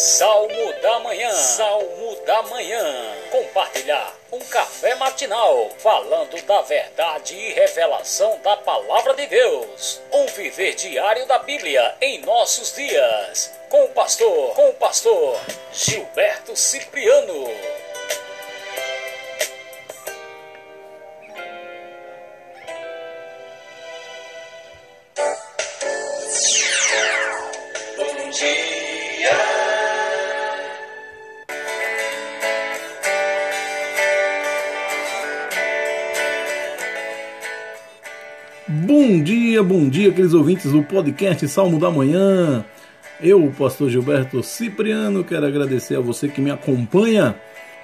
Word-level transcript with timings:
Salmo 0.00 0.72
da 0.80 0.98
Manhã. 1.00 1.30
Salmo 1.30 2.16
da 2.24 2.40
Manhã. 2.44 3.14
Compartilhar 3.30 4.16
um 4.32 4.38
café 4.38 4.94
matinal 4.94 5.68
falando 5.76 6.40
da 6.46 6.62
verdade 6.62 7.34
e 7.34 7.52
revelação 7.52 8.40
da 8.42 8.56
palavra 8.56 9.12
de 9.12 9.26
Deus. 9.26 10.00
Um 10.10 10.24
viver 10.28 10.74
diário 10.74 11.26
da 11.26 11.40
Bíblia 11.40 11.94
em 12.00 12.18
nossos 12.22 12.74
dias. 12.74 13.52
Com 13.68 13.84
o 13.84 13.88
pastor, 13.90 14.54
com 14.54 14.70
o 14.70 14.74
pastor 14.74 15.38
Gilberto 15.70 16.56
Cipriano. 16.56 17.44
Dia, 39.60 39.62
bom 39.62 39.88
dia, 39.88 40.08
aqueles 40.08 40.32
ouvintes 40.32 40.72
do 40.72 40.82
podcast 40.82 41.46
Salmo 41.46 41.78
da 41.78 41.90
Manhã. 41.90 42.64
Eu, 43.20 43.44
o 43.44 43.52
pastor 43.52 43.90
Gilberto 43.90 44.42
Cipriano, 44.42 45.22
quero 45.22 45.46
agradecer 45.46 45.96
a 45.96 46.00
você 46.00 46.28
que 46.28 46.40
me 46.40 46.50
acompanha 46.50 47.34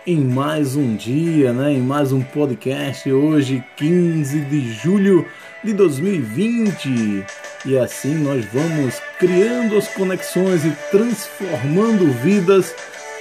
em 0.06 0.18
mais 0.20 0.74
um 0.74 0.96
dia, 0.96 1.52
né, 1.52 1.72
em 1.72 1.82
mais 1.82 2.12
um 2.12 2.22
podcast, 2.22 3.10
hoje 3.12 3.62
15 3.76 4.40
de 4.42 4.72
julho 4.72 5.26
de 5.62 5.74
2020. 5.74 7.24
E 7.66 7.76
assim 7.76 8.14
nós 8.14 8.44
vamos 8.46 8.98
criando 9.18 9.76
as 9.76 9.88
conexões 9.88 10.64
e 10.64 10.70
transformando 10.90 12.10
vidas 12.22 12.74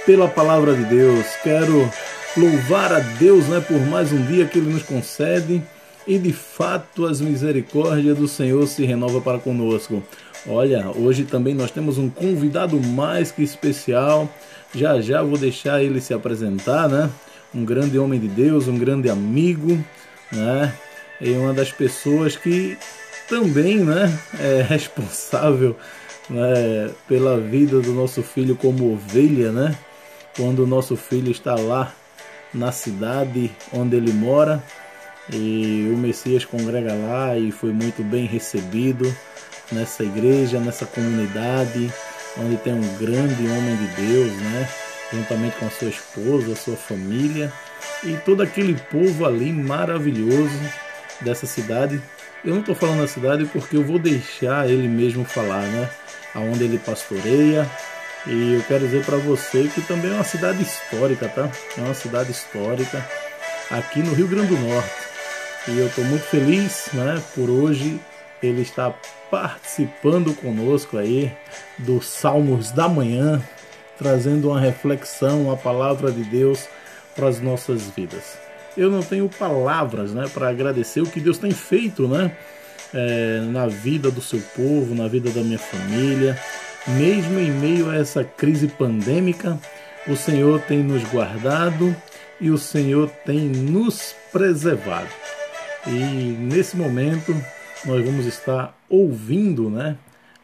pela 0.06 0.28
palavra 0.28 0.74
de 0.74 0.84
Deus. 0.84 1.26
Quero 1.42 1.90
louvar 2.36 2.92
a 2.92 3.00
Deus, 3.00 3.46
né, 3.48 3.60
por 3.60 3.80
mais 3.86 4.12
um 4.12 4.22
dia 4.24 4.46
que 4.46 4.58
ele 4.58 4.72
nos 4.72 4.82
concede 4.82 5.62
e 6.06 6.18
de 6.18 6.32
fato 6.32 7.06
as 7.06 7.20
misericórdias 7.20 8.16
do 8.16 8.28
Senhor 8.28 8.66
se 8.66 8.84
renova 8.84 9.20
para 9.20 9.38
conosco. 9.38 10.02
Olha, 10.46 10.90
hoje 10.90 11.24
também 11.24 11.54
nós 11.54 11.70
temos 11.70 11.98
um 11.98 12.08
convidado 12.08 12.80
mais 12.80 13.32
que 13.32 13.42
especial. 13.42 14.28
Já 14.74 15.00
já 15.00 15.22
vou 15.22 15.36
deixar 15.36 15.82
ele 15.82 16.00
se 16.00 16.14
apresentar, 16.14 16.88
né? 16.88 17.10
Um 17.54 17.64
grande 17.64 17.98
homem 17.98 18.20
de 18.20 18.28
Deus, 18.28 18.68
um 18.68 18.78
grande 18.78 19.10
amigo, 19.10 19.82
né? 20.30 20.72
E 21.20 21.30
uma 21.32 21.52
das 21.52 21.72
pessoas 21.72 22.36
que 22.36 22.78
também, 23.28 23.78
né, 23.78 24.16
é 24.38 24.62
responsável 24.68 25.76
né, 26.28 26.90
pela 27.08 27.38
vida 27.38 27.80
do 27.80 27.92
nosso 27.92 28.22
filho 28.22 28.54
como 28.54 28.92
ovelha, 28.92 29.50
né? 29.50 29.76
Quando 30.36 30.64
o 30.64 30.66
nosso 30.66 30.96
filho 30.96 31.30
está 31.30 31.54
lá 31.54 31.92
na 32.52 32.70
cidade 32.70 33.50
onde 33.72 33.96
ele 33.96 34.12
mora, 34.12 34.62
e 35.32 35.90
o 35.92 35.96
Messias 35.96 36.44
congrega 36.44 36.94
lá 36.94 37.36
e 37.36 37.50
foi 37.50 37.72
muito 37.72 38.02
bem 38.02 38.26
recebido 38.26 39.14
nessa 39.72 40.04
igreja, 40.04 40.60
nessa 40.60 40.86
comunidade, 40.86 41.92
onde 42.38 42.56
tem 42.58 42.72
um 42.72 42.96
grande 42.98 43.46
homem 43.48 43.76
de 43.76 43.86
Deus, 44.06 44.32
né? 44.32 44.68
Juntamente 45.12 45.56
com 45.56 45.66
a 45.66 45.70
sua 45.70 45.88
esposa, 45.88 46.52
a 46.52 46.56
sua 46.56 46.76
família 46.76 47.52
e 48.04 48.16
todo 48.24 48.42
aquele 48.42 48.74
povo 48.74 49.24
ali 49.24 49.52
maravilhoso 49.52 50.60
dessa 51.20 51.46
cidade. 51.46 52.00
Eu 52.44 52.52
não 52.52 52.60
estou 52.60 52.74
falando 52.74 53.00
da 53.00 53.08
cidade 53.08 53.44
porque 53.46 53.76
eu 53.76 53.82
vou 53.82 53.98
deixar 53.98 54.68
ele 54.68 54.88
mesmo 54.88 55.24
falar, 55.24 55.62
né? 55.62 55.88
Aonde 56.34 56.64
ele 56.64 56.78
pastoreia. 56.78 57.68
E 58.26 58.54
eu 58.54 58.62
quero 58.66 58.84
dizer 58.84 59.04
para 59.04 59.16
você 59.16 59.70
que 59.72 59.80
também 59.82 60.10
é 60.10 60.14
uma 60.14 60.24
cidade 60.24 60.62
histórica, 60.62 61.28
tá? 61.28 61.50
É 61.78 61.80
uma 61.80 61.94
cidade 61.94 62.30
histórica 62.32 63.04
aqui 63.70 64.00
no 64.00 64.12
Rio 64.12 64.28
Grande 64.28 64.48
do 64.48 64.58
Norte. 64.58 65.05
E 65.68 65.78
eu 65.78 65.88
estou 65.88 66.04
muito 66.04 66.22
feliz 66.22 66.88
né, 66.92 67.20
por 67.34 67.50
hoje 67.50 68.00
ele 68.40 68.62
estar 68.62 68.94
participando 69.30 70.32
conosco 70.34 70.96
aí 70.96 71.32
dos 71.78 72.06
Salmos 72.06 72.70
da 72.70 72.88
Manhã, 72.88 73.42
trazendo 73.98 74.50
uma 74.50 74.60
reflexão, 74.60 75.42
uma 75.42 75.56
palavra 75.56 76.12
de 76.12 76.22
Deus 76.22 76.68
para 77.16 77.26
as 77.26 77.40
nossas 77.40 77.90
vidas. 77.90 78.38
Eu 78.76 78.90
não 78.90 79.02
tenho 79.02 79.28
palavras 79.28 80.12
né, 80.12 80.26
para 80.32 80.48
agradecer 80.48 81.00
o 81.00 81.06
que 81.06 81.18
Deus 81.18 81.38
tem 81.38 81.50
feito 81.50 82.06
né, 82.06 82.30
é, 82.94 83.40
na 83.50 83.66
vida 83.66 84.08
do 84.08 84.20
seu 84.20 84.40
povo, 84.54 84.94
na 84.94 85.08
vida 85.08 85.30
da 85.30 85.40
minha 85.40 85.58
família. 85.58 86.38
Mesmo 86.86 87.40
em 87.40 87.50
meio 87.50 87.90
a 87.90 87.96
essa 87.96 88.22
crise 88.22 88.68
pandêmica, 88.68 89.58
o 90.06 90.14
Senhor 90.14 90.60
tem 90.60 90.78
nos 90.78 91.02
guardado 91.04 91.96
e 92.40 92.50
o 92.50 92.58
Senhor 92.58 93.10
tem 93.24 93.40
nos 93.40 94.14
preservado. 94.30 95.08
E 95.88 95.92
nesse 95.92 96.76
momento 96.76 97.32
nós 97.84 98.04
vamos 98.04 98.26
estar 98.26 98.76
ouvindo 98.88 99.70
né, 99.70 99.96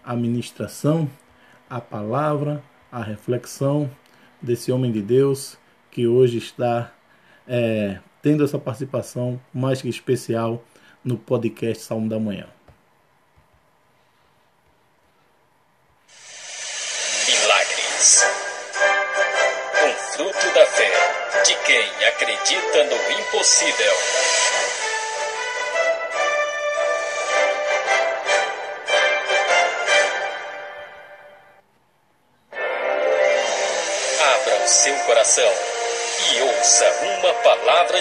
a 0.05 0.15
ministração, 0.15 1.11
a 1.69 1.81
palavra, 1.81 2.63
a 2.93 3.03
reflexão 3.03 3.91
desse 4.41 4.71
homem 4.71 4.93
de 4.93 5.03
Deus 5.03 5.59
que 5.91 6.07
hoje 6.07 6.39
está 6.39 6.93
é, 7.47 7.99
tendo 8.23 8.45
essa 8.45 8.59
participação 8.59 9.41
mais 9.53 9.83
que 9.83 9.89
especial 9.89 10.65
no 11.05 11.19
podcast 11.19 11.83
Salmo 11.83 12.09
da 12.09 12.21
Manhã. 12.21 12.47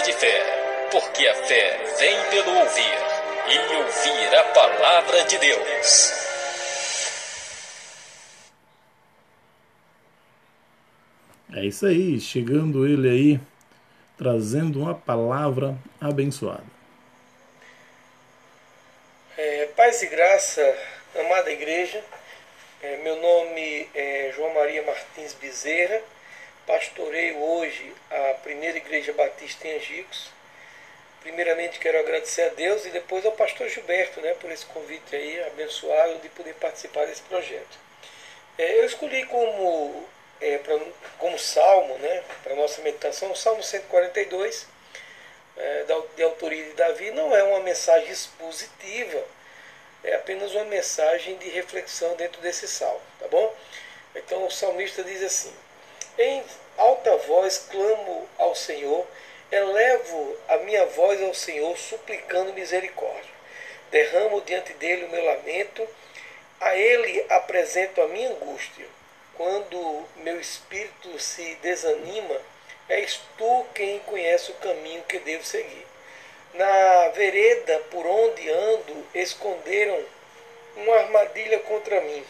De 0.02 0.12
fé, 0.14 0.88
porque 0.90 1.26
a 1.28 1.34
fé 1.34 1.78
vem 1.98 2.30
pelo 2.30 2.58
ouvir 2.58 2.98
e 3.48 3.74
ouvir 3.76 4.36
a 4.36 4.44
palavra 4.52 5.24
de 5.24 5.38
Deus. 5.38 6.12
É 11.54 11.64
isso 11.64 11.86
aí, 11.86 12.18
chegando 12.18 12.86
ele 12.86 13.08
aí, 13.08 13.40
trazendo 14.18 14.80
uma 14.80 14.94
palavra 14.94 15.76
abençoada. 16.00 16.64
É, 19.36 19.66
paz 19.76 20.02
e 20.02 20.06
graça, 20.06 20.78
amada 21.14 21.52
igreja. 21.52 22.02
É, 22.82 22.96
meu 22.98 23.20
nome 23.20 23.88
é 23.94 24.32
João 24.34 24.52
Maria 24.54 24.82
Martins 24.82 25.34
Bezerra. 25.34 26.00
Pastoreio 26.66 27.38
hoje 27.38 27.92
a 28.08 28.34
primeira 28.34 28.76
igreja 28.76 29.12
batista 29.12 29.66
em 29.66 29.76
Angicos. 29.76 30.30
Primeiramente 31.20 31.78
quero 31.78 31.98
agradecer 31.98 32.42
a 32.42 32.48
Deus 32.50 32.84
e 32.84 32.90
depois 32.90 33.26
ao 33.26 33.32
pastor 33.32 33.68
Gilberto 33.68 34.20
né, 34.20 34.34
por 34.34 34.50
esse 34.50 34.64
convite 34.66 35.14
aí 35.14 35.42
abençoado 35.44 36.18
de 36.18 36.28
poder 36.28 36.54
participar 36.54 37.06
desse 37.06 37.22
projeto. 37.22 37.78
É, 38.56 38.78
eu 38.78 38.84
escolhi 38.84 39.24
como, 39.26 40.06
é, 40.40 40.58
pra, 40.58 40.78
como 41.18 41.38
salmo 41.38 41.98
né, 41.98 42.22
para 42.44 42.54
nossa 42.54 42.80
meditação 42.82 43.32
o 43.32 43.36
Salmo 43.36 43.62
142, 43.62 44.66
é, 45.56 45.84
de 46.16 46.22
autoria 46.22 46.64
de 46.64 46.72
Davi. 46.74 47.10
Não 47.10 47.34
é 47.34 47.42
uma 47.42 47.60
mensagem 47.60 48.10
expositiva, 48.10 49.22
é 50.04 50.14
apenas 50.14 50.52
uma 50.54 50.64
mensagem 50.64 51.36
de 51.38 51.48
reflexão 51.48 52.14
dentro 52.14 52.40
desse 52.40 52.68
salmo, 52.68 53.00
tá 53.18 53.26
bom? 53.28 53.54
Então 54.14 54.46
o 54.46 54.50
salmista 54.50 55.02
diz 55.02 55.22
assim: 55.22 55.52
Em 56.18 56.42
alta 56.76 57.16
voz 57.16 57.66
clamo 57.70 58.28
ao 58.38 58.54
Senhor, 58.54 59.06
elevo 59.50 60.36
a 60.48 60.58
minha 60.58 60.84
voz 60.86 61.22
ao 61.22 61.34
Senhor, 61.34 61.76
suplicando 61.78 62.52
misericórdia. 62.52 63.32
Derramo 63.90 64.42
diante 64.42 64.74
dele 64.74 65.06
o 65.06 65.08
meu 65.08 65.24
lamento, 65.24 65.88
a 66.60 66.76
ele 66.76 67.24
apresento 67.30 68.00
a 68.02 68.08
minha 68.08 68.30
angústia. 68.30 68.86
Quando 69.34 70.06
meu 70.16 70.38
espírito 70.38 71.18
se 71.18 71.54
desanima, 71.56 72.40
és 72.88 73.20
tu 73.38 73.66
quem 73.74 73.98
conhece 74.00 74.50
o 74.50 74.56
caminho 74.56 75.02
que 75.04 75.18
devo 75.18 75.44
seguir. 75.44 75.86
Na 76.52 77.08
vereda 77.08 77.78
por 77.90 78.06
onde 78.06 78.50
ando, 78.50 79.06
esconderam 79.14 79.98
uma 80.76 80.96
armadilha 80.96 81.58
contra 81.60 82.02
mim. 82.02 82.24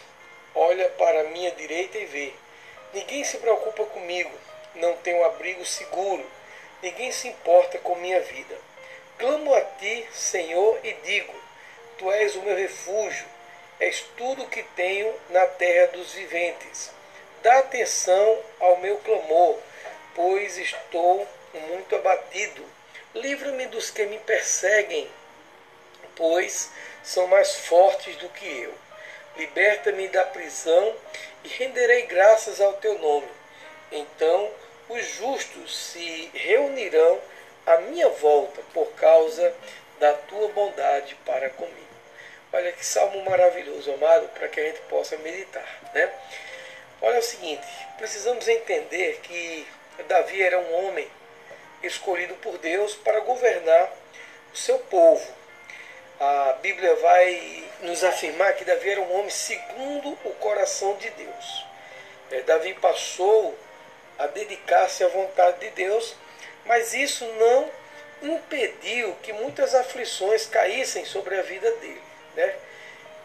Olha 0.54 0.88
para 0.90 1.22
a 1.22 1.24
minha 1.24 1.50
direita 1.50 1.98
e 1.98 2.04
vê. 2.04 2.32
Ninguém 2.92 3.24
se 3.24 3.38
preocupa 3.38 3.84
comigo, 3.86 4.30
não 4.74 4.94
tenho 4.98 5.24
abrigo 5.24 5.64
seguro, 5.64 6.24
ninguém 6.82 7.10
se 7.10 7.28
importa 7.28 7.78
com 7.78 7.94
minha 7.96 8.20
vida. 8.20 8.54
Clamo 9.18 9.54
a 9.54 9.60
ti, 9.62 10.06
Senhor, 10.12 10.78
e 10.84 10.92
digo: 10.94 11.32
Tu 11.96 12.12
és 12.12 12.36
o 12.36 12.42
meu 12.42 12.54
refúgio, 12.54 13.26
és 13.80 14.00
tudo 14.16 14.46
que 14.48 14.62
tenho 14.62 15.14
na 15.30 15.46
terra 15.46 15.88
dos 15.88 16.12
viventes. 16.12 16.90
dá 17.42 17.58
atenção 17.58 18.38
ao 18.60 18.76
meu 18.76 18.98
clamor, 18.98 19.58
pois 20.14 20.56
estou 20.58 21.26
muito 21.52 21.96
abatido. 21.96 22.64
Livra-me 23.14 23.66
dos 23.66 23.90
que 23.90 24.06
me 24.06 24.18
perseguem, 24.18 25.10
pois 26.14 26.70
são 27.02 27.26
mais 27.26 27.56
fortes 27.56 28.16
do 28.16 28.28
que 28.28 28.46
eu. 28.46 28.74
Liberta-me 29.36 30.08
da 30.08 30.24
prisão 30.24 30.94
e 31.44 31.48
renderei 31.48 32.02
graças 32.02 32.60
ao 32.60 32.74
teu 32.74 32.98
nome. 32.98 33.28
Então 33.90 34.50
os 34.88 35.04
justos 35.06 35.76
se 35.76 36.30
reunirão 36.34 37.20
à 37.66 37.78
minha 37.78 38.08
volta 38.08 38.60
por 38.72 38.86
causa 38.92 39.54
da 39.98 40.12
tua 40.14 40.48
bondade 40.48 41.14
para 41.24 41.50
comigo. 41.50 41.76
Olha 42.52 42.72
que 42.72 42.84
salmo 42.84 43.24
maravilhoso, 43.24 43.92
amado, 43.92 44.28
para 44.28 44.48
que 44.48 44.60
a 44.60 44.64
gente 44.64 44.80
possa 44.82 45.16
meditar. 45.18 45.66
Né? 45.94 46.12
Olha 47.00 47.18
o 47.18 47.22
seguinte: 47.22 47.66
precisamos 47.96 48.46
entender 48.46 49.20
que 49.22 49.66
Davi 50.08 50.42
era 50.42 50.58
um 50.58 50.86
homem 50.86 51.08
escolhido 51.82 52.34
por 52.34 52.58
Deus 52.58 52.94
para 52.94 53.20
governar 53.20 53.90
o 54.52 54.56
seu 54.56 54.78
povo. 54.78 55.41
A 56.24 56.52
Bíblia 56.62 56.94
vai 56.94 57.64
nos 57.80 58.04
afirmar 58.04 58.54
que 58.54 58.64
Davi 58.64 58.90
era 58.90 59.00
um 59.00 59.12
homem 59.12 59.28
segundo 59.28 60.16
o 60.22 60.30
coração 60.34 60.94
de 60.94 61.10
Deus. 61.10 61.66
É, 62.30 62.42
Davi 62.42 62.74
passou 62.74 63.58
a 64.16 64.28
dedicar-se 64.28 65.02
à 65.02 65.08
vontade 65.08 65.58
de 65.58 65.70
Deus, 65.70 66.14
mas 66.64 66.94
isso 66.94 67.24
não 67.24 67.68
impediu 68.22 69.16
que 69.20 69.32
muitas 69.32 69.74
aflições 69.74 70.46
caíssem 70.46 71.04
sobre 71.04 71.36
a 71.36 71.42
vida 71.42 71.68
dele. 71.72 72.02
Né? 72.36 72.54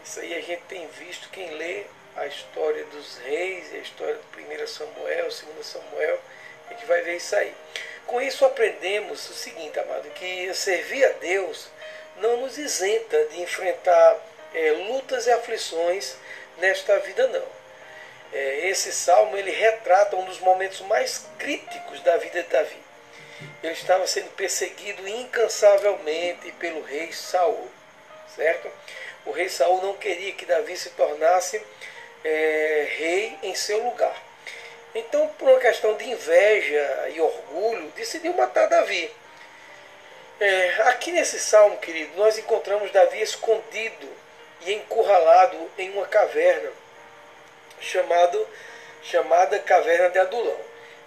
Isso 0.04 0.18
aí 0.18 0.34
a 0.34 0.40
gente 0.40 0.62
tem 0.62 0.84
visto 0.88 1.30
quem 1.30 1.50
lê 1.50 1.84
a 2.16 2.26
história 2.26 2.84
dos 2.86 3.18
reis, 3.18 3.72
a 3.74 3.78
história 3.78 4.16
do 4.16 4.62
1 4.62 4.66
Samuel, 4.66 5.28
2 5.28 5.64
Samuel, 5.64 6.18
a 6.68 6.72
gente 6.72 6.84
vai 6.84 7.00
ver 7.02 7.14
isso 7.18 7.36
aí. 7.36 7.54
Com 8.08 8.20
isso 8.20 8.44
aprendemos 8.44 9.30
o 9.30 9.34
seguinte, 9.34 9.78
amado, 9.78 10.10
que 10.10 10.52
servir 10.52 11.04
a 11.04 11.10
Deus 11.10 11.68
não 12.20 12.38
nos 12.38 12.58
isenta 12.58 13.24
de 13.26 13.40
enfrentar 13.40 14.16
é, 14.54 14.72
lutas 14.72 15.26
e 15.26 15.32
aflições 15.32 16.16
nesta 16.58 16.98
vida 17.00 17.26
não. 17.28 17.58
É, 18.32 18.68
esse 18.68 18.92
salmo 18.92 19.36
ele 19.36 19.50
retrata 19.50 20.16
um 20.16 20.24
dos 20.24 20.38
momentos 20.40 20.80
mais 20.82 21.26
críticos 21.38 22.00
da 22.02 22.16
vida 22.16 22.42
de 22.42 22.48
Davi. 22.48 22.76
Ele 23.62 23.72
estava 23.72 24.06
sendo 24.06 24.30
perseguido 24.30 25.06
incansavelmente 25.08 26.52
pelo 26.52 26.82
rei 26.82 27.12
Saul, 27.12 27.70
certo? 28.34 28.70
O 29.24 29.30
rei 29.30 29.48
Saul 29.48 29.82
não 29.82 29.94
queria 29.94 30.32
que 30.32 30.44
Davi 30.44 30.76
se 30.76 30.90
tornasse 30.90 31.62
é, 32.24 32.88
rei 32.98 33.38
em 33.42 33.54
seu 33.54 33.82
lugar. 33.82 34.28
Então, 34.94 35.28
por 35.38 35.48
uma 35.48 35.60
questão 35.60 35.96
de 35.96 36.08
inveja 36.08 37.08
e 37.14 37.20
orgulho, 37.20 37.92
decidiu 37.94 38.32
matar 38.34 38.66
Davi. 38.66 39.10
É, 40.40 40.82
aqui 40.82 41.10
nesse 41.10 41.40
salmo, 41.40 41.78
querido, 41.78 42.16
nós 42.16 42.38
encontramos 42.38 42.92
Davi 42.92 43.20
escondido 43.20 44.08
e 44.60 44.72
encurralado 44.72 45.68
em 45.76 45.90
uma 45.90 46.06
caverna 46.06 46.70
chamado, 47.80 48.48
chamada 49.02 49.58
Caverna 49.58 50.10
de 50.10 50.18
Adulão. 50.20 50.56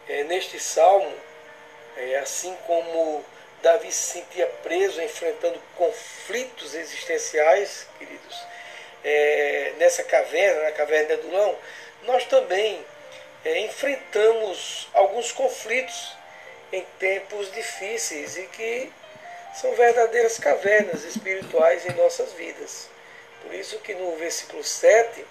É, 0.10 0.25
neste 0.25 0.60
salmo, 0.60 1.13
é, 1.95 2.18
assim 2.18 2.54
como 2.68 3.24
Davi 3.62 3.89
se 3.89 4.19
sentia 4.19 4.48
preso, 4.63 5.01
enfrentando 5.01 5.62
conflitos 5.77 6.75
existenciais, 6.75 7.88
queridos, 7.98 8.45
é, 9.01 9.74
nessa 9.77 10.04
caverna, 10.04 10.63
na 10.63 10.72
caverna 10.74 11.07
de 11.07 11.13
Adulão, 11.13 11.57
nós 12.04 12.25
também 12.25 12.86
é, 13.45 13.60
enfrentamos 13.60 14.89
alguns 14.94 15.31
conflitos 15.31 16.18
em 16.74 16.86
tempos 17.00 17.50
difíceis 17.54 18.38
e 18.38 18.44
que 18.48 18.92
são 19.53 19.74
verdadeiras 19.75 20.38
cavernas 20.38 21.03
espirituais 21.03 21.86
em 21.86 21.94
nossas 21.94 22.31
vidas. 22.33 22.89
Por 23.44 23.53
isso 23.53 23.80
que 23.80 23.94
no 23.94 24.15
versículo 24.18 24.63
7 24.63 25.25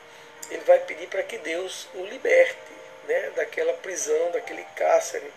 ele 0.50 0.62
vai 0.64 0.78
pedir 0.80 1.06
para 1.06 1.22
que 1.22 1.38
Deus 1.38 1.88
o 1.94 2.04
liberte 2.04 2.56
né, 3.06 3.30
daquela 3.36 3.72
prisão, 3.74 4.30
daquele 4.32 4.64
cárcere, 4.76 5.30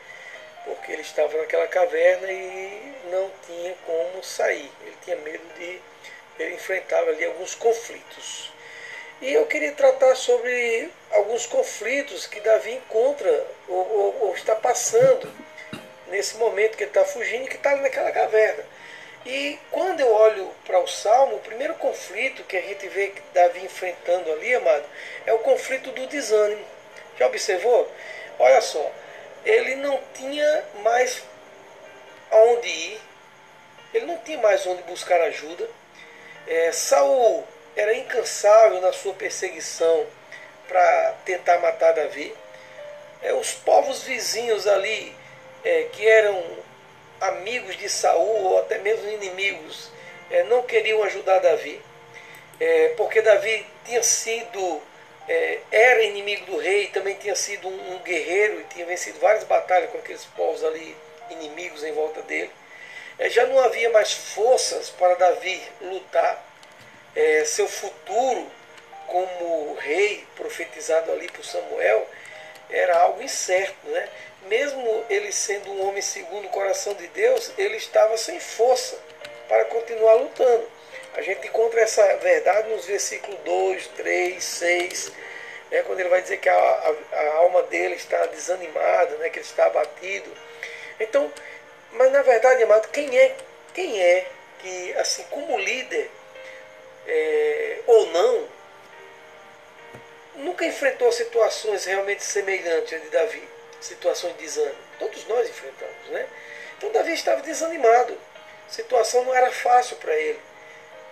porque 0.65 0.91
ele 0.91 1.01
estava 1.01 1.37
naquela 1.37 1.67
caverna 1.67 2.31
e 2.31 2.93
não 3.11 3.31
tinha 3.45 3.75
como 3.85 4.23
sair. 4.23 4.71
Ele 4.81 4.97
tinha 5.03 5.15
medo 5.17 5.43
de. 5.57 5.81
Ele 6.39 6.55
enfrentava 6.55 7.11
ali 7.11 7.25
alguns 7.25 7.53
conflitos. 7.53 8.51
E 9.21 9.31
eu 9.33 9.45
queria 9.45 9.71
tratar 9.73 10.15
sobre 10.15 10.91
alguns 11.11 11.45
conflitos 11.45 12.25
que 12.25 12.39
Davi 12.39 12.71
encontra 12.71 13.47
ou, 13.67 13.77
ou, 13.77 14.27
ou 14.27 14.35
está 14.35 14.55
passando 14.55 15.31
nesse 16.07 16.35
momento 16.37 16.75
que 16.75 16.83
ele 16.83 16.89
está 16.89 17.05
fugindo 17.05 17.45
e 17.45 17.47
que 17.47 17.55
está 17.55 17.75
naquela 17.75 18.11
caverna. 18.11 18.65
E 19.25 19.57
quando 19.71 20.01
eu 20.01 20.11
olho 20.11 20.51
para 20.65 20.79
o 20.79 20.87
Salmo, 20.87 21.37
o 21.37 21.39
primeiro 21.39 21.75
conflito 21.75 22.43
que 22.43 22.57
a 22.57 22.61
gente 22.61 22.87
vê 22.89 23.13
Davi 23.33 23.63
enfrentando 23.63 24.31
ali, 24.31 24.53
amado, 24.53 24.83
é 25.25 25.33
o 25.33 25.39
conflito 25.39 25.91
do 25.91 26.07
desânimo. 26.07 26.65
Já 27.17 27.27
observou? 27.27 27.89
Olha 28.37 28.59
só, 28.59 28.91
ele 29.45 29.75
não 29.75 29.99
tinha 30.13 30.65
mais 30.81 31.23
aonde 32.31 32.67
ir, 32.67 33.01
ele 33.93 34.05
não 34.05 34.17
tinha 34.17 34.39
mais 34.39 34.65
onde 34.65 34.83
buscar 34.83 35.21
ajuda. 35.21 35.69
É, 36.45 36.71
Saul 36.73 37.47
era 37.75 37.93
incansável 37.95 38.81
na 38.81 38.91
sua 38.91 39.13
perseguição 39.13 40.05
para 40.67 41.15
tentar 41.23 41.59
matar 41.59 41.93
Davi. 41.93 42.35
É, 43.21 43.33
os 43.33 43.53
povos 43.53 44.03
vizinhos 44.03 44.67
ali, 44.67 45.15
é, 45.63 45.83
que 45.93 46.05
eram 46.05 46.43
amigos 47.23 47.77
de 47.77 47.89
Saul 47.89 48.43
ou 48.43 48.59
até 48.59 48.77
mesmo 48.79 49.07
inimigos, 49.09 49.89
é, 50.29 50.43
não 50.43 50.63
queriam 50.63 51.03
ajudar 51.03 51.39
Davi, 51.39 51.81
é, 52.59 52.89
porque 52.97 53.21
Davi 53.21 53.65
tinha 53.85 54.01
sido, 54.03 54.81
é, 55.27 55.59
era 55.71 56.03
inimigo 56.03 56.45
do 56.45 56.57
rei, 56.57 56.87
também 56.87 57.15
tinha 57.15 57.35
sido 57.35 57.67
um, 57.67 57.95
um, 57.95 57.99
guerreiro 57.99 58.61
e 58.61 58.63
tinha 58.65 58.85
vencido 58.85 59.19
várias 59.19 59.43
batalhas 59.43 59.89
com 59.91 59.97
aqueles 59.97 60.25
povos 60.25 60.63
ali 60.63 60.95
inimigos 61.29 61.83
em 61.83 61.93
volta 61.93 62.21
dele. 62.23 62.51
Já 63.29 63.45
não 63.45 63.59
havia 63.59 63.89
mais 63.91 64.11
forças 64.11 64.89
para 64.89 65.13
Davi 65.13 65.61
lutar 65.81 66.43
seu 67.45 67.67
futuro 67.67 68.47
como 69.05 69.75
rei 69.75 70.25
profetizado 70.35 71.11
ali 71.11 71.29
por 71.29 71.45
Samuel 71.45 72.07
era 72.73 72.97
algo 72.97 73.21
incerto, 73.21 73.87
né? 73.87 74.09
Mesmo 74.47 75.05
ele 75.09 75.31
sendo 75.31 75.71
um 75.71 75.87
homem 75.87 76.01
segundo 76.01 76.45
o 76.45 76.49
coração 76.49 76.93
de 76.93 77.07
Deus, 77.07 77.51
ele 77.57 77.77
estava 77.77 78.17
sem 78.17 78.39
força 78.39 78.97
para 79.47 79.65
continuar 79.65 80.15
lutando. 80.15 80.67
A 81.15 81.21
gente 81.21 81.47
encontra 81.47 81.81
essa 81.81 82.15
verdade 82.17 82.69
nos 82.69 82.85
versículos 82.85 83.39
2, 83.41 83.87
3, 83.89 84.43
6, 84.43 85.11
né, 85.69 85.83
quando 85.83 85.99
ele 85.99 86.09
vai 86.09 86.21
dizer 86.21 86.37
que 86.37 86.49
a, 86.49 86.55
a, 86.55 86.95
a, 87.15 87.33
alma 87.35 87.63
dele 87.63 87.95
está 87.95 88.25
desanimada, 88.27 89.15
né, 89.17 89.29
que 89.29 89.39
ele 89.39 89.45
está 89.45 89.67
abatido. 89.67 90.29
Então, 90.99 91.31
mas 91.91 92.11
na 92.11 92.21
verdade, 92.23 92.63
amado, 92.63 92.87
quem 92.89 93.17
é, 93.17 93.35
quem 93.73 94.01
é 94.01 94.27
que, 94.59 94.93
assim, 94.93 95.23
como 95.29 95.57
líder, 95.59 96.09
é, 97.07 97.79
ou 97.85 98.07
não, 98.07 98.47
nunca 100.35 100.65
enfrentou 100.65 101.11
situações 101.11 101.85
realmente 101.85 102.23
semelhantes 102.23 102.93
a 102.93 102.97
de 102.97 103.09
Davi, 103.09 103.52
situações 103.83 104.35
de 104.37 104.43
desânimo. 104.43 104.77
Todos 104.99 105.27
nós 105.27 105.49
enfrentamos, 105.49 106.09
né? 106.09 106.27
Então 106.77 106.91
Davi 106.91 107.13
estava 107.13 107.41
desanimado. 107.41 108.17
A 108.67 108.71
situação 108.71 109.23
não 109.25 109.33
era 109.33 109.51
fácil 109.51 109.97
para 109.97 110.13
ele. 110.15 110.39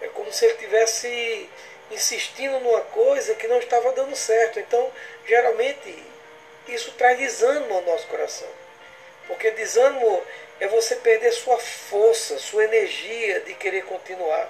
É 0.01 0.07
como 0.07 0.31
se 0.31 0.45
ele 0.45 0.55
tivesse 0.55 1.49
insistindo 1.91 2.59
numa 2.59 2.81
coisa 2.81 3.35
que 3.35 3.47
não 3.47 3.59
estava 3.59 3.91
dando 3.91 4.15
certo. 4.15 4.59
Então, 4.59 4.91
geralmente, 5.25 6.03
isso 6.67 6.91
traz 6.93 7.17
desânimo 7.17 7.73
ao 7.73 7.81
nosso 7.83 8.07
coração. 8.07 8.47
Porque 9.27 9.51
desânimo 9.51 10.23
é 10.59 10.67
você 10.67 10.95
perder 10.95 11.31
sua 11.31 11.57
força, 11.57 12.39
sua 12.39 12.63
energia 12.63 13.41
de 13.41 13.53
querer 13.53 13.83
continuar 13.85 14.49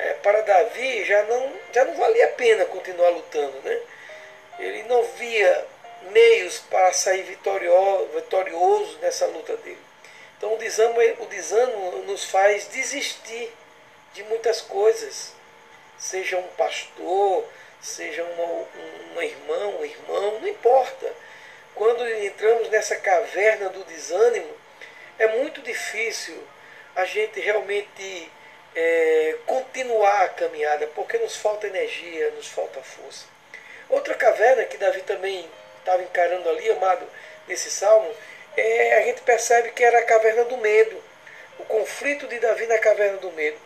é, 0.00 0.14
para 0.14 0.40
Davi 0.40 1.04
já 1.04 1.22
não, 1.24 1.52
já 1.72 1.84
não 1.84 1.94
valia 1.94 2.24
a 2.24 2.32
pena 2.32 2.64
continuar 2.64 3.10
lutando. 3.10 3.60
Né? 3.62 3.78
Ele 4.58 4.82
não 4.84 5.02
via 5.02 5.66
meios 6.10 6.58
para 6.58 6.92
sair 6.92 7.22
vitorioso, 7.22 8.98
nessa 9.00 9.26
luta 9.26 9.56
dele. 9.58 9.78
Então 10.36 10.54
o 10.54 10.58
desânimo, 10.58 11.22
o 11.22 11.26
desânimo 11.26 11.90
nos 12.02 12.24
faz 12.24 12.66
desistir 12.68 13.52
de 14.14 14.22
muitas 14.24 14.60
coisas. 14.62 15.32
Seja 15.98 16.38
um 16.38 16.48
pastor, 16.56 17.44
seja 17.80 18.24
uma, 18.24 18.66
uma 19.12 19.24
irmã, 19.24 19.66
um 19.78 19.84
irmão, 19.84 20.40
não 20.40 20.48
importa. 20.48 21.12
Quando 21.74 22.08
entramos 22.08 22.68
nessa 22.70 22.96
caverna 22.96 23.68
do 23.68 23.84
desânimo, 23.84 24.50
é 25.18 25.26
muito 25.38 25.60
difícil 25.60 26.42
a 26.96 27.04
gente 27.04 27.38
realmente 27.40 28.32
é, 28.74 29.36
continuar 29.46 30.22
a 30.22 30.28
caminhada, 30.28 30.86
porque 30.88 31.18
nos 31.18 31.36
falta 31.36 31.66
energia, 31.66 32.30
nos 32.32 32.48
falta 32.48 32.80
força. 32.82 33.26
Outra 33.88 34.14
caverna 34.14 34.64
que 34.64 34.76
Davi 34.76 35.02
também 35.02 35.48
estava 35.90 36.02
encarando 36.02 36.48
ali, 36.48 36.70
amado, 36.70 37.04
nesse 37.48 37.70
salmo, 37.70 38.08
é, 38.56 38.98
a 38.98 39.02
gente 39.02 39.22
percebe 39.22 39.72
que 39.72 39.82
era 39.82 39.98
a 39.98 40.04
caverna 40.04 40.44
do 40.44 40.56
medo. 40.58 41.02
O 41.58 41.64
conflito 41.64 42.26
de 42.28 42.38
Davi 42.38 42.66
na 42.66 42.78
caverna 42.78 43.18
do 43.18 43.30
medo. 43.32 43.58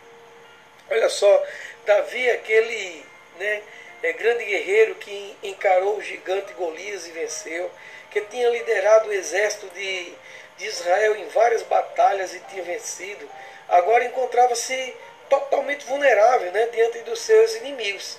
Olha 0.89 1.09
só, 1.09 1.43
Davi, 1.85 2.29
aquele 2.31 3.05
né, 3.37 3.61
é, 4.01 4.13
grande 4.13 4.43
guerreiro 4.43 4.95
que 4.95 5.37
encarou 5.43 5.97
o 5.97 6.01
gigante 6.01 6.53
Golias 6.53 7.07
e 7.07 7.11
venceu, 7.11 7.71
que 8.09 8.21
tinha 8.21 8.49
liderado 8.49 9.09
o 9.09 9.13
exército 9.13 9.67
de, 9.69 10.13
de 10.57 10.65
Israel 10.65 11.15
em 11.15 11.27
várias 11.27 11.61
batalhas 11.63 12.33
e 12.33 12.39
tinha 12.41 12.63
vencido, 12.63 13.29
agora 13.69 14.05
encontrava-se 14.05 14.95
totalmente 15.29 15.85
vulnerável 15.85 16.51
né, 16.51 16.67
diante 16.67 16.99
dos 16.99 17.19
seus 17.19 17.55
inimigos. 17.55 18.17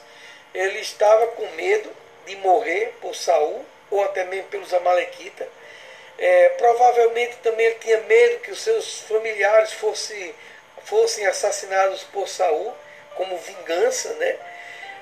Ele 0.55 0.81
estava 0.81 1.27
com 1.29 1.47
medo 1.53 1.91
de 2.25 2.37
morrer 2.37 2.95
por 3.01 3.15
Saul 3.15 3.65
ou 3.91 4.03
até 4.05 4.25
mesmo 4.25 4.49
pelos 4.49 4.73
amalequitas. 4.73 5.49
É, 6.19 6.49
provavelmente 6.51 7.37
também 7.37 7.67
ele 7.67 7.75
tinha 7.77 8.01
medo 8.03 8.41
que 8.41 8.51
os 8.51 8.61
seus 8.61 9.01
familiares 9.01 9.73
fosse, 9.73 10.35
fossem 10.85 11.27
assassinados 11.27 12.05
por 12.05 12.27
Saul 12.27 12.75
como 13.15 13.37
vingança, 13.39 14.13
né? 14.15 14.37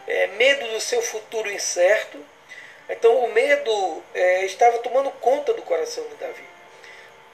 É, 0.06 0.26
medo 0.28 0.66
do 0.68 0.80
seu 0.80 1.00
futuro 1.00 1.50
incerto. 1.50 2.18
Então 2.88 3.24
o 3.24 3.32
medo 3.32 4.02
é, 4.12 4.44
estava 4.44 4.78
tomando 4.78 5.10
conta 5.12 5.54
do 5.54 5.62
coração 5.62 6.04
de 6.08 6.14
Davi. 6.16 6.44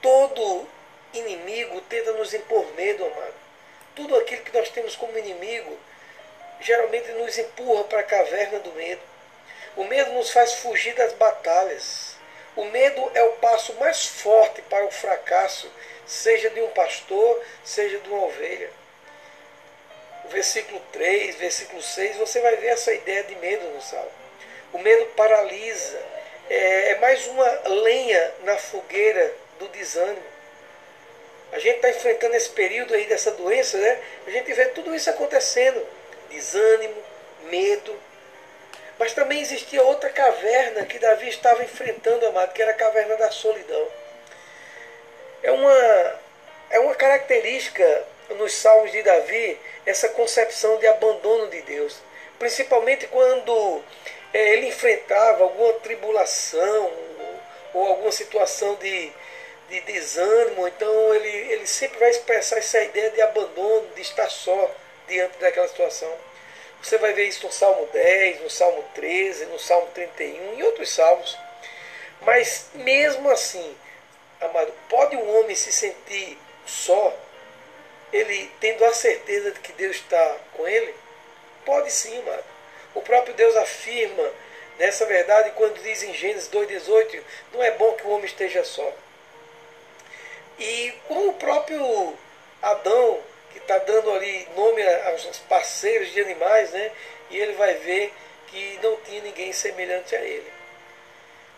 Todo 0.01 0.67
inimigo 1.13 1.81
tenta 1.81 2.13
nos 2.13 2.33
impor 2.33 2.65
medo, 2.75 3.05
amado. 3.05 3.33
Tudo 3.95 4.15
aquilo 4.17 4.43
que 4.43 4.57
nós 4.57 4.69
temos 4.69 4.95
como 4.95 5.17
inimigo 5.17 5.77
geralmente 6.61 7.11
nos 7.11 7.37
empurra 7.37 7.83
para 7.85 7.99
a 7.99 8.03
caverna 8.03 8.59
do 8.59 8.71
medo. 8.73 9.01
O 9.75 9.83
medo 9.85 10.11
nos 10.13 10.31
faz 10.31 10.55
fugir 10.55 10.93
das 10.95 11.13
batalhas. 11.13 12.15
O 12.55 12.65
medo 12.65 13.11
é 13.13 13.23
o 13.23 13.33
passo 13.33 13.73
mais 13.75 14.05
forte 14.05 14.61
para 14.63 14.85
o 14.85 14.91
fracasso, 14.91 15.71
seja 16.05 16.49
de 16.49 16.61
um 16.61 16.69
pastor, 16.71 17.41
seja 17.63 17.97
de 17.99 18.09
uma 18.09 18.25
ovelha. 18.25 18.69
O 20.25 20.27
versículo 20.27 20.81
3, 20.91 21.35
versículo 21.35 21.81
6, 21.81 22.17
você 22.17 22.41
vai 22.41 22.57
ver 22.57 22.67
essa 22.67 22.93
ideia 22.93 23.23
de 23.23 23.35
medo 23.35 23.65
no 23.69 23.81
salmo. 23.81 24.11
O 24.73 24.79
medo 24.79 25.05
paralisa, 25.15 26.01
é, 26.49 26.91
é 26.91 26.95
mais 26.99 27.25
uma 27.27 27.61
lenha 27.69 28.33
na 28.43 28.57
fogueira 28.57 29.33
do 29.57 29.67
desânimo. 29.69 30.31
A 31.51 31.59
gente 31.59 31.77
está 31.77 31.89
enfrentando 31.89 32.35
esse 32.35 32.49
período 32.49 32.93
aí 32.93 33.05
dessa 33.05 33.31
doença, 33.31 33.77
né? 33.77 34.01
A 34.25 34.29
gente 34.31 34.53
vê 34.53 34.65
tudo 34.67 34.95
isso 34.95 35.09
acontecendo. 35.09 35.85
Desânimo, 36.29 36.95
medo. 37.49 37.97
Mas 39.01 39.13
também 39.13 39.41
existia 39.41 39.81
outra 39.81 40.11
caverna 40.11 40.85
que 40.85 40.99
Davi 40.99 41.27
estava 41.27 41.63
enfrentando, 41.63 42.23
amado, 42.27 42.53
que 42.53 42.61
era 42.61 42.69
a 42.69 42.75
caverna 42.75 43.17
da 43.17 43.31
solidão. 43.31 43.87
É 45.41 45.51
uma, 45.51 46.19
é 46.69 46.79
uma 46.79 46.93
característica 46.93 48.05
nos 48.29 48.53
salmos 48.53 48.91
de 48.91 49.01
Davi 49.01 49.57
essa 49.87 50.07
concepção 50.09 50.77
de 50.77 50.85
abandono 50.85 51.47
de 51.47 51.63
Deus. 51.63 51.97
Principalmente 52.37 53.07
quando 53.07 53.83
é, 54.31 54.53
ele 54.53 54.67
enfrentava 54.67 55.45
alguma 55.45 55.73
tribulação 55.79 56.93
ou 57.73 57.87
alguma 57.87 58.11
situação 58.11 58.75
de, 58.75 59.11
de 59.67 59.81
desânimo, 59.81 60.67
então 60.67 61.15
ele, 61.15 61.53
ele 61.53 61.65
sempre 61.65 61.97
vai 61.97 62.11
expressar 62.11 62.59
essa 62.59 62.79
ideia 62.83 63.09
de 63.09 63.19
abandono, 63.19 63.87
de 63.95 64.01
estar 64.01 64.29
só 64.29 64.69
diante 65.07 65.39
daquela 65.39 65.67
situação. 65.67 66.30
Você 66.81 66.97
vai 66.97 67.13
ver 67.13 67.27
isso 67.27 67.45
no 67.45 67.51
Salmo 67.51 67.87
10, 67.93 68.41
no 68.41 68.49
Salmo 68.49 68.83
13, 68.95 69.45
no 69.45 69.59
Salmo 69.59 69.87
31 69.93 70.55
e 70.57 70.63
outros 70.63 70.89
salmos. 70.89 71.37
Mas 72.21 72.69
mesmo 72.73 73.29
assim, 73.29 73.75
amado, 74.39 74.73
pode 74.89 75.15
um 75.15 75.39
homem 75.39 75.55
se 75.55 75.71
sentir 75.71 76.37
só, 76.65 77.15
ele 78.11 78.51
tendo 78.59 78.83
a 78.85 78.93
certeza 78.93 79.51
de 79.51 79.59
que 79.59 79.73
Deus 79.73 79.97
está 79.97 80.37
com 80.53 80.67
ele? 80.67 80.93
Pode 81.65 81.91
sim, 81.91 82.17
amado. 82.19 82.43
O 82.95 83.01
próprio 83.01 83.33
Deus 83.35 83.55
afirma 83.55 84.29
nessa 84.77 85.05
verdade 85.05 85.51
quando 85.51 85.81
diz 85.81 86.03
em 86.03 86.13
Gênesis 86.13 86.49
2,18: 86.49 87.21
não 87.53 87.63
é 87.63 87.71
bom 87.71 87.93
que 87.93 88.05
o 88.05 88.09
homem 88.09 88.25
esteja 88.25 88.63
só. 88.63 88.91
E 90.59 90.93
como 91.07 91.29
o 91.29 91.33
próprio 91.35 92.17
Adão, 92.61 93.19
que 93.51 93.59
está 93.59 93.77
dando 93.79 94.11
ali 94.11 94.47
nome 94.55 94.81
aos 95.07 95.37
parceiros 95.49 96.11
de 96.11 96.21
animais, 96.21 96.71
né? 96.71 96.91
E 97.29 97.37
ele 97.37 97.53
vai 97.53 97.75
ver 97.75 98.13
que 98.47 98.79
não 98.81 98.95
tinha 98.97 99.21
ninguém 99.21 99.53
semelhante 99.53 100.15
a 100.15 100.21
ele. 100.21 100.51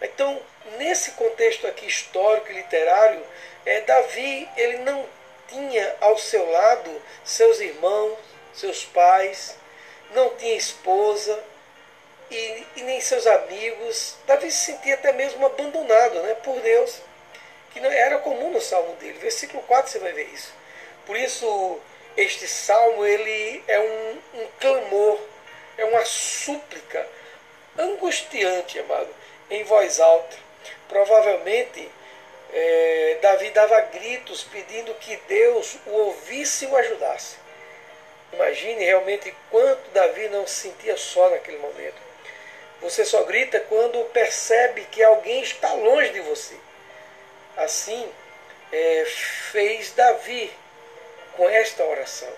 Então, 0.02 0.40
nesse 0.78 1.12
contexto 1.12 1.66
aqui 1.66 1.88
histórico 1.88 2.52
e 2.52 2.56
literário, 2.56 3.24
é, 3.66 3.82
Davi 3.82 4.50
ele 4.58 4.78
não 4.80 5.08
tinha 5.48 5.96
ao 6.02 6.18
seu 6.18 6.50
lado 6.50 7.02
seus 7.24 7.60
irmãos, 7.60 8.18
seus 8.54 8.86
pais, 8.86 9.58
não 10.14 10.36
tinha 10.36 10.56
esposa 10.56 11.44
e, 12.30 12.68
e 12.76 12.82
nem 12.84 13.00
seus 13.02 13.26
amigos. 13.26 14.18
Davi 14.28 14.52
se 14.52 14.72
sentia 14.72 14.96
até 14.96 15.12
mesmo 15.14 15.46
abandonado 15.46 16.22
né, 16.22 16.36
por 16.36 16.60
Deus 16.60 17.02
que 17.72 17.80
não 17.80 17.92
era 17.92 18.20
comum 18.20 18.52
no 18.52 18.62
salmo 18.62 18.96
dele. 18.96 19.18
Versículo 19.20 19.64
4 19.64 19.92
você 19.92 20.00
vai 20.00 20.12
ver 20.14 20.30
isso. 20.32 20.54
Por 21.06 21.18
isso, 21.18 21.80
este 22.16 22.48
salmo 22.48 23.06
ele 23.06 23.64
é 23.68 23.80
um, 23.80 24.42
um 24.42 24.48
clamor, 24.60 25.20
é 25.78 25.86
uma 25.86 26.06
súplica 26.06 27.08
angustiante, 27.78 28.80
amado, 28.80 29.10
em 29.50 29.64
voz 29.64 30.00
alta. 30.00 30.38
Provavelmente, 30.88 31.90
é, 32.54 33.18
Davi 33.22 33.50
dava 33.50 33.82
gritos 33.82 34.44
pedindo 34.44 34.94
que 34.96 35.16
Deus 35.28 35.78
o 35.88 35.92
ouvisse 35.92 36.66
e 36.66 36.68
o 36.68 36.78
ajudasse. 36.78 37.38
Imagine 38.32 38.84
realmente 38.84 39.34
quanto 39.50 39.90
Davi 39.92 40.28
não 40.30 40.48
se 40.48 40.70
sentia 40.70 40.98
só 40.98 41.30
naquele 41.30 41.58
momento. 41.58 42.02
Você 42.82 43.06
só 43.06 43.24
grita 43.24 43.60
quando 43.62 44.04
percebe 44.10 44.86
que 44.92 45.02
alguém 45.04 45.42
está 45.42 45.74
longe 45.74 46.10
de 46.10 46.20
você. 46.22 46.56
Assim 47.56 48.12
é, 48.72 49.06
fez 49.52 49.92
Davi 49.92 50.52
com 51.36 51.50
esta 51.50 51.84
oração. 51.84 52.32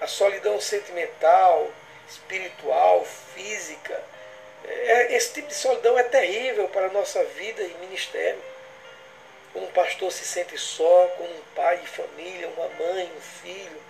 A 0.00 0.06
solidão 0.06 0.60
sentimental, 0.60 1.70
espiritual, 2.08 3.04
física, 3.34 4.00
é, 4.64 5.14
esse 5.14 5.34
tipo 5.34 5.48
de 5.48 5.54
solidão 5.54 5.98
é 5.98 6.02
terrível 6.04 6.68
para 6.68 6.86
a 6.86 6.90
nossa 6.90 7.22
vida 7.24 7.62
e 7.62 7.74
ministério. 7.80 8.42
Quando 9.52 9.64
um 9.64 9.72
pastor 9.72 10.12
se 10.12 10.24
sente 10.24 10.56
só, 10.58 11.14
quando 11.16 11.30
um 11.30 11.54
pai 11.54 11.78
de 11.78 11.86
família, 11.88 12.48
uma 12.48 12.68
mãe, 12.68 13.10
um 13.16 13.20
filho, 13.20 13.82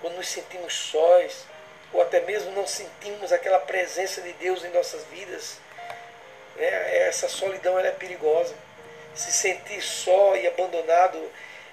quando 0.00 0.16
nos 0.16 0.28
sentimos 0.28 0.74
sós, 0.74 1.44
ou 1.92 2.02
até 2.02 2.20
mesmo 2.20 2.52
não 2.52 2.66
sentimos 2.66 3.32
aquela 3.32 3.60
presença 3.60 4.20
de 4.20 4.32
Deus 4.34 4.64
em 4.64 4.70
nossas 4.70 5.04
vidas, 5.04 5.58
né, 6.56 7.06
essa 7.08 7.28
solidão 7.28 7.78
é 7.78 7.90
perigosa 7.90 8.54
se 9.14 9.32
sentir 9.32 9.80
só 9.80 10.36
e 10.36 10.46
abandonado 10.46 11.18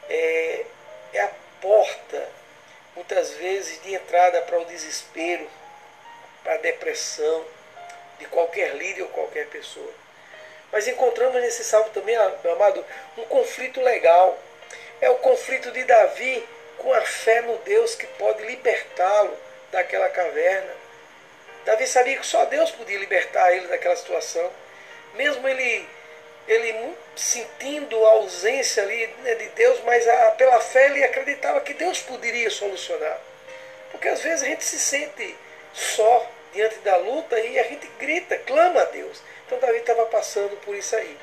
é, 0.08 0.66
é 1.14 1.22
a 1.22 1.32
porta, 1.62 2.28
muitas 2.96 3.32
vezes, 3.34 3.82
de 3.84 3.94
entrada 3.94 4.42
para 4.42 4.60
o 4.60 4.66
desespero, 4.66 5.48
para 6.44 6.56
a 6.56 6.58
depressão 6.58 7.46
de 8.20 8.26
qualquer 8.26 8.76
líder 8.76 9.04
ou 9.04 9.10
qualquer 9.10 9.48
pessoa. 9.48 9.94
Mas 10.72 10.88
encontramos 10.88 11.42
nesse 11.42 11.64
salmo 11.64 11.90
também, 11.90 12.16
meu 12.44 12.54
amado, 12.54 12.86
um 13.18 13.26
conflito 13.26 13.82
legal. 13.82 14.38
É 15.02 15.10
o 15.10 15.18
conflito 15.18 15.72
de 15.72 15.84
Davi 15.84 16.48
com 16.78 16.94
a 16.94 17.02
fé 17.02 17.42
no 17.42 17.58
Deus 17.60 17.96
que 17.96 18.08
pode 18.08 18.44
libertá-lo 18.44 19.38
daquela 19.72 20.10
caverna. 20.10 20.74
Davi 21.66 21.86
sabia 21.88 22.18
que 22.18 22.26
só 22.26 22.46
Deus 22.46 22.72
podia 22.72 22.98
libertar 22.98 23.52
ele 23.52 23.68
daquela 23.68 23.96
situação. 23.96 24.52
Mesmo 25.14 25.48
ele 25.48 25.88
ele 26.48 26.96
sentindo 27.16 28.06
a 28.06 28.10
ausência 28.12 28.84
ali 28.84 29.08
né, 29.24 29.36
de 29.36 29.50
Deus, 29.50 29.80
mas 29.86 30.08
a, 30.08 30.32
pela 30.32 30.60
fé 30.60 30.88
ele 30.88 31.04
acreditava 31.04 31.62
que 31.62 31.74
Deus 31.74 32.02
poderia 32.02 32.50
solucionar. 32.50 33.20
Porque 33.92 34.08
às 34.08 34.22
vezes 34.22 34.44
a 34.44 34.46
gente 34.48 34.64
se 34.64 34.80
sente 34.80 35.36
só 35.74 36.30
diante 36.54 36.80
da 36.80 36.98
luta 36.98 37.40
e 37.40 37.60
a 37.60 37.64
gente 37.64 37.88
grita, 38.00 38.38
clama 38.40 38.82
a 38.82 38.86
Deus. 38.86 39.22
Então 39.46 39.60
Davi 39.60 39.78
estava 39.78 40.06
passando 40.06 40.56
por 40.62 40.76
isso 40.76 40.96
aí. 40.96 41.18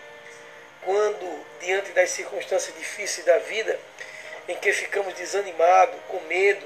Quando, 0.84 1.46
diante 1.60 1.90
das 1.92 2.10
circunstâncias 2.10 2.74
difíceis 2.76 3.26
da 3.26 3.38
vida, 3.38 3.78
em 4.46 4.56
que 4.56 4.72
ficamos 4.72 5.12
desanimados, 5.14 5.96
com 6.08 6.20
medo, 6.20 6.64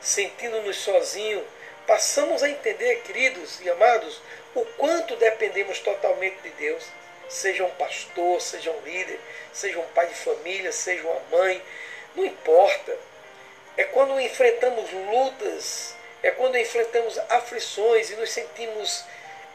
sentindo-nos 0.00 0.76
sozinhos, 0.76 1.44
passamos 1.86 2.42
a 2.42 2.50
entender, 2.50 3.02
queridos 3.02 3.60
e 3.60 3.70
amados, 3.70 4.20
o 4.54 4.64
quanto 4.76 5.16
dependemos 5.16 5.80
totalmente 5.80 6.36
de 6.42 6.50
Deus 6.50 6.84
seja 7.28 7.64
um 7.64 7.70
pastor, 7.70 8.40
seja 8.40 8.70
um 8.70 8.80
líder, 8.80 9.20
seja 9.52 9.78
um 9.78 9.86
pai 9.88 10.06
de 10.06 10.14
família, 10.14 10.72
seja 10.72 11.02
uma 11.06 11.20
mãe, 11.30 11.62
não 12.14 12.24
importa. 12.24 12.96
É 13.76 13.84
quando 13.84 14.20
enfrentamos 14.20 14.90
lutas, 14.92 15.94
é 16.22 16.30
quando 16.30 16.56
enfrentamos 16.56 17.18
aflições 17.28 18.10
e 18.10 18.16
nos 18.16 18.30
sentimos 18.30 19.04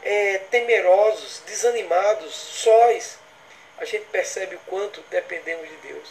é, 0.02 0.38
temerosos, 0.50 1.42
desanimados, 1.46 2.34
sóis, 2.34 3.18
a 3.78 3.84
gente 3.84 4.06
percebe 4.06 4.56
o 4.56 4.60
quanto 4.60 5.00
dependemos 5.10 5.68
de 5.68 5.76
Deus. 5.88 6.08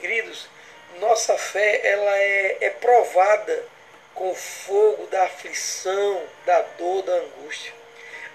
Queridos, 0.00 0.48
nossa 0.98 1.36
fé 1.36 1.80
ela 1.82 2.16
é, 2.18 2.58
é 2.60 2.70
provada 2.70 3.64
com 4.14 4.30
o 4.30 4.34
fogo 4.34 5.06
da 5.06 5.24
aflição, 5.24 6.22
da 6.46 6.62
dor, 6.78 7.02
da 7.02 7.12
angústia. 7.14 7.72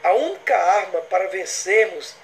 A 0.04 0.14
única 0.14 0.58
arma 0.58 1.02
para 1.02 1.28
vencermos 1.28 2.16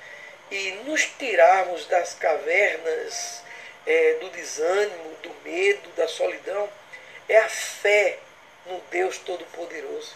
e 0.56 0.72
nos 0.86 1.04
tirarmos 1.04 1.86
das 1.88 2.14
cavernas 2.14 3.44
é, 3.86 4.14
do 4.22 4.30
desânimo, 4.30 5.16
do 5.22 5.30
medo, 5.44 5.90
da 5.98 6.08
solidão, 6.08 6.70
é 7.28 7.38
a 7.38 7.50
fé 7.50 8.20
no 8.66 8.80
Deus 8.90 9.18
Todo-Poderoso. 9.18 10.16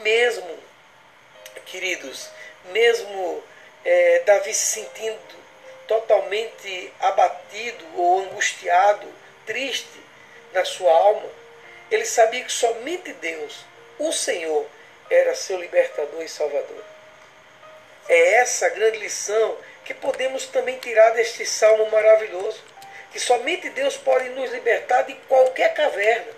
Mesmo, 0.00 0.58
queridos, 1.66 2.30
mesmo 2.72 3.44
é, 3.84 4.20
Davi 4.20 4.54
se 4.54 4.80
sentindo 4.80 5.44
totalmente 5.86 6.90
abatido 6.98 7.84
ou 7.96 8.20
angustiado, 8.20 9.06
triste 9.44 10.00
na 10.54 10.64
sua 10.64 10.90
alma, 10.90 11.28
ele 11.90 12.06
sabia 12.06 12.42
que 12.42 12.50
somente 12.50 13.12
Deus, 13.12 13.66
o 13.98 14.10
Senhor, 14.12 14.66
era 15.10 15.34
seu 15.34 15.60
libertador 15.60 16.22
e 16.22 16.28
salvador. 16.28 16.93
É 18.08 18.34
essa 18.34 18.66
a 18.66 18.70
grande 18.70 18.98
lição 18.98 19.56
que 19.84 19.94
podemos 19.94 20.46
também 20.46 20.78
tirar 20.78 21.10
deste 21.10 21.46
salmo 21.46 21.90
maravilhoso. 21.90 22.62
Que 23.12 23.20
somente 23.20 23.70
Deus 23.70 23.96
pode 23.96 24.28
nos 24.30 24.50
libertar 24.50 25.02
de 25.02 25.14
qualquer 25.28 25.72
caverna, 25.72 26.32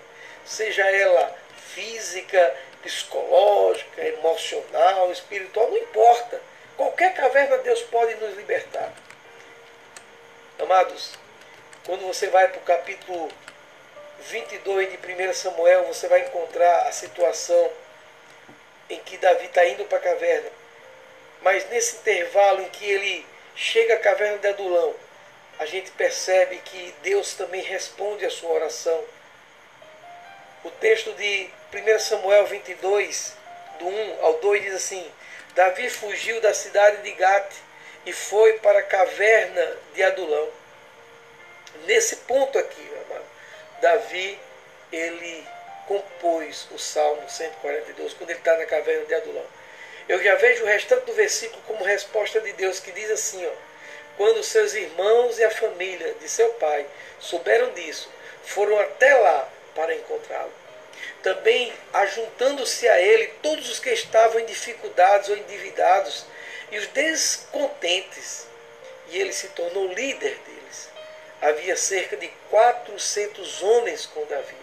seja 0.45 0.83
ela 0.91 1.35
física, 1.75 2.55
psicológica, 2.83 4.03
emocional, 4.03 5.11
espiritual, 5.11 5.71
não 5.71 5.79
importa. 5.79 6.41
Qualquer 6.77 7.15
caverna 7.15 7.59
Deus 7.59 7.81
pode 7.83 8.15
nos 8.17 8.37
libertar. 8.37 8.93
Amados, 10.59 11.13
quando 11.85 12.07
você 12.07 12.29
vai 12.29 12.49
para 12.49 12.59
o 12.59 12.65
capítulo 12.65 13.31
22 14.21 14.91
de 14.91 14.97
1 14.97 15.33
Samuel, 15.33 15.85
você 15.85 16.09
vai 16.09 16.21
encontrar 16.21 16.87
a 16.87 16.93
situação 16.93 17.71
em 18.89 18.99
que 19.01 19.17
Davi 19.17 19.47
está 19.47 19.67
indo 19.67 19.85
para 19.85 19.99
a 19.99 20.03
caverna. 20.03 20.51
Mas 21.47 21.65
nesse 21.69 21.99
intervalo 21.99 22.61
em 22.61 22.69
que 22.71 22.85
ele 22.85 23.25
chega 23.55 23.95
à 23.95 24.01
caverna 24.01 24.39
de 24.39 24.49
Adulão, 24.49 24.93
a 25.61 25.65
gente 25.65 25.93
percebe 25.93 26.57
que 26.65 26.93
Deus 27.05 27.35
também 27.35 27.63
responde 27.63 28.27
a 28.27 28.31
sua 28.31 28.51
oração. 28.51 29.05
O 30.65 30.71
texto 30.73 31.13
de 31.13 31.49
1 31.73 31.99
Samuel 32.01 32.47
22, 32.47 33.33
do 33.79 33.87
1 33.87 34.25
ao 34.25 34.41
2, 34.41 34.61
diz 34.65 34.75
assim: 34.75 35.09
Davi 35.55 35.89
fugiu 35.89 36.41
da 36.41 36.53
cidade 36.53 37.03
de 37.03 37.13
Gate 37.13 37.55
e 38.05 38.13
foi 38.13 38.55
para 38.55 38.81
a 38.81 38.83
caverna 38.83 39.77
de 39.95 40.03
Adulão. 40.03 40.49
Nesse 41.85 42.17
ponto 42.17 42.59
aqui, 42.59 42.93
amado, 43.09 43.25
Davi, 43.81 44.37
ele 44.91 45.47
compôs 45.87 46.67
o 46.73 46.79
Salmo 46.79 47.31
142, 47.31 48.15
quando 48.15 48.31
ele 48.31 48.39
está 48.41 48.59
na 48.59 48.65
caverna 48.65 49.05
de 49.05 49.15
Adulão. 49.15 49.56
Eu 50.09 50.23
já 50.23 50.37
vejo 50.37 50.63
o 50.63 50.67
restante 50.67 51.05
do 51.05 51.13
versículo 51.13 51.61
como 51.67 51.85
resposta 51.85 52.41
de 52.41 52.53
Deus, 52.53 52.79
que 52.79 52.93
diz 52.93 53.11
assim, 53.11 53.45
ó, 53.45 53.51
quando 54.17 54.43
seus 54.43 54.73
irmãos 54.75 55.39
e 55.39 55.45
a 55.45 55.51
família 55.51 56.15
de 56.15 56.29
seu 56.29 56.49
pai 56.55 56.87
souberam 57.19 57.73
disso, 57.73 58.09
foram 58.45 58.79
até 58.79 59.15
lá 59.15 59.49
para 59.75 59.95
encontrá-lo. 59.95 60.53
Também 61.23 61.73
ajuntando-se 61.93 62.89
a 62.89 63.01
ele 63.01 63.27
todos 63.43 63.69
os 63.69 63.81
que 63.81 63.91
estavam 63.91 64.41
em 64.41 64.47
dificuldades 64.47 65.29
ou 65.29 65.37
endividados 65.37 66.25
e 66.71 66.79
os 66.79 66.87
descontentes, 66.89 68.47
e 69.09 69.19
ele 69.19 69.33
se 69.33 69.49
tornou 69.49 69.89
líder 69.89 70.39
deles. 70.39 70.89
Havia 71.43 71.77
cerca 71.77 72.17
de 72.17 72.29
400 72.51 73.63
homens 73.63 74.07
com 74.07 74.25
Davi. 74.27 74.57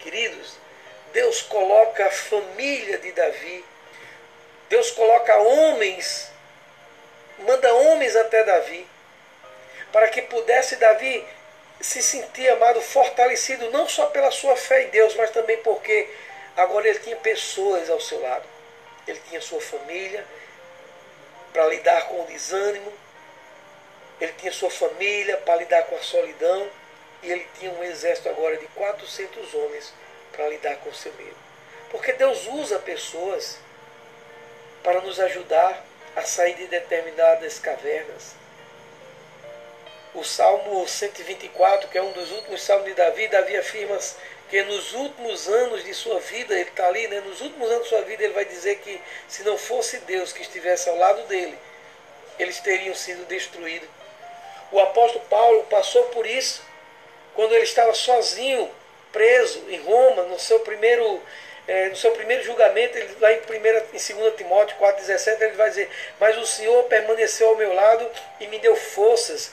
Queridos, 0.00 0.54
Deus 1.12 1.42
coloca 1.42 2.06
a 2.06 2.10
família 2.10 2.98
de 2.98 3.12
Davi, 3.12 3.64
Deus 4.72 4.90
coloca 4.92 5.36
homens, 5.36 6.30
manda 7.40 7.74
homens 7.74 8.16
até 8.16 8.42
Davi, 8.42 8.88
para 9.92 10.08
que 10.08 10.22
pudesse 10.22 10.76
Davi 10.76 11.22
se 11.78 12.02
sentir 12.02 12.48
amado, 12.48 12.80
fortalecido, 12.80 13.70
não 13.70 13.86
só 13.86 14.06
pela 14.06 14.30
sua 14.30 14.56
fé 14.56 14.84
em 14.84 14.88
Deus, 14.88 15.14
mas 15.14 15.30
também 15.30 15.58
porque 15.58 16.08
agora 16.56 16.88
ele 16.88 17.00
tinha 17.00 17.16
pessoas 17.16 17.90
ao 17.90 18.00
seu 18.00 18.18
lado. 18.22 18.48
Ele 19.06 19.20
tinha 19.28 19.42
sua 19.42 19.60
família 19.60 20.24
para 21.52 21.66
lidar 21.66 22.06
com 22.06 22.22
o 22.22 22.26
desânimo, 22.26 22.90
ele 24.18 24.32
tinha 24.38 24.52
sua 24.52 24.70
família 24.70 25.36
para 25.36 25.56
lidar 25.56 25.82
com 25.82 25.96
a 25.96 26.02
solidão, 26.02 26.66
e 27.22 27.30
ele 27.30 27.46
tinha 27.58 27.70
um 27.72 27.84
exército 27.84 28.30
agora 28.30 28.56
de 28.56 28.66
400 28.68 29.52
homens 29.52 29.92
para 30.32 30.48
lidar 30.48 30.76
com 30.76 30.88
o 30.88 30.94
seu 30.94 31.12
medo. 31.12 31.36
Porque 31.90 32.14
Deus 32.14 32.46
usa 32.46 32.78
pessoas 32.78 33.58
para 34.82 35.00
nos 35.00 35.18
ajudar 35.20 35.84
a 36.14 36.22
sair 36.22 36.54
de 36.54 36.66
determinadas 36.66 37.58
cavernas. 37.58 38.34
O 40.14 40.22
Salmo 40.22 40.86
124, 40.86 41.88
que 41.88 41.96
é 41.96 42.02
um 42.02 42.12
dos 42.12 42.30
últimos 42.32 42.62
salmos 42.62 42.86
de 42.86 42.94
Davi, 42.94 43.28
Davi 43.28 43.56
afirma 43.56 43.98
que 44.50 44.62
nos 44.64 44.92
últimos 44.92 45.48
anos 45.48 45.82
de 45.82 45.94
sua 45.94 46.20
vida, 46.20 46.52
ele 46.52 46.68
está 46.68 46.86
ali, 46.86 47.08
né? 47.08 47.20
nos 47.20 47.40
últimos 47.40 47.70
anos 47.70 47.84
de 47.84 47.88
sua 47.88 48.02
vida, 48.02 48.22
ele 48.22 48.34
vai 48.34 48.44
dizer 48.44 48.76
que 48.80 49.00
se 49.26 49.42
não 49.42 49.56
fosse 49.56 49.98
Deus 50.00 50.32
que 50.32 50.42
estivesse 50.42 50.90
ao 50.90 50.98
lado 50.98 51.22
dele, 51.22 51.58
eles 52.38 52.60
teriam 52.60 52.94
sido 52.94 53.24
destruídos. 53.24 53.88
O 54.70 54.78
apóstolo 54.78 55.24
Paulo 55.30 55.64
passou 55.64 56.04
por 56.08 56.26
isso 56.26 56.62
quando 57.34 57.54
ele 57.54 57.64
estava 57.64 57.94
sozinho, 57.94 58.70
preso 59.10 59.64
em 59.68 59.80
Roma, 59.80 60.24
no 60.24 60.38
seu 60.38 60.60
primeiro, 60.60 61.22
é, 61.66 61.88
no 61.88 61.96
seu 61.96 62.10
primeiro 62.12 62.42
julgamento, 62.42 62.98
ele, 62.98 63.16
lá 63.20 63.32
em, 63.32 63.40
primeira, 63.40 63.86
em 63.92 64.14
2 64.14 64.34
Timóteo 64.36 64.76
4,17, 64.78 65.40
ele 65.40 65.52
vai 65.52 65.68
dizer, 65.68 65.88
mas 66.18 66.36
o 66.36 66.46
Senhor 66.46 66.84
permaneceu 66.84 67.48
ao 67.48 67.56
meu 67.56 67.72
lado 67.72 68.08
e 68.40 68.46
me 68.48 68.58
deu 68.58 68.74
forças 68.74 69.52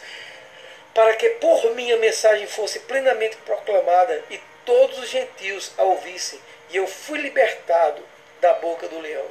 para 0.94 1.16
que 1.16 1.30
por 1.32 1.76
minha 1.76 1.98
mensagem 1.98 2.48
fosse 2.48 2.80
plenamente 2.80 3.38
proclamada 3.38 4.24
e 4.30 4.40
todos 4.66 5.00
os 5.00 5.10
gentios 5.10 5.72
a 5.78 5.84
ouvissem, 5.84 6.40
e 6.70 6.78
eu 6.78 6.88
fui 6.88 7.20
libertado 7.20 8.04
da 8.42 8.54
boca 8.56 8.88
do 8.88 9.00
leão. 9.00 9.26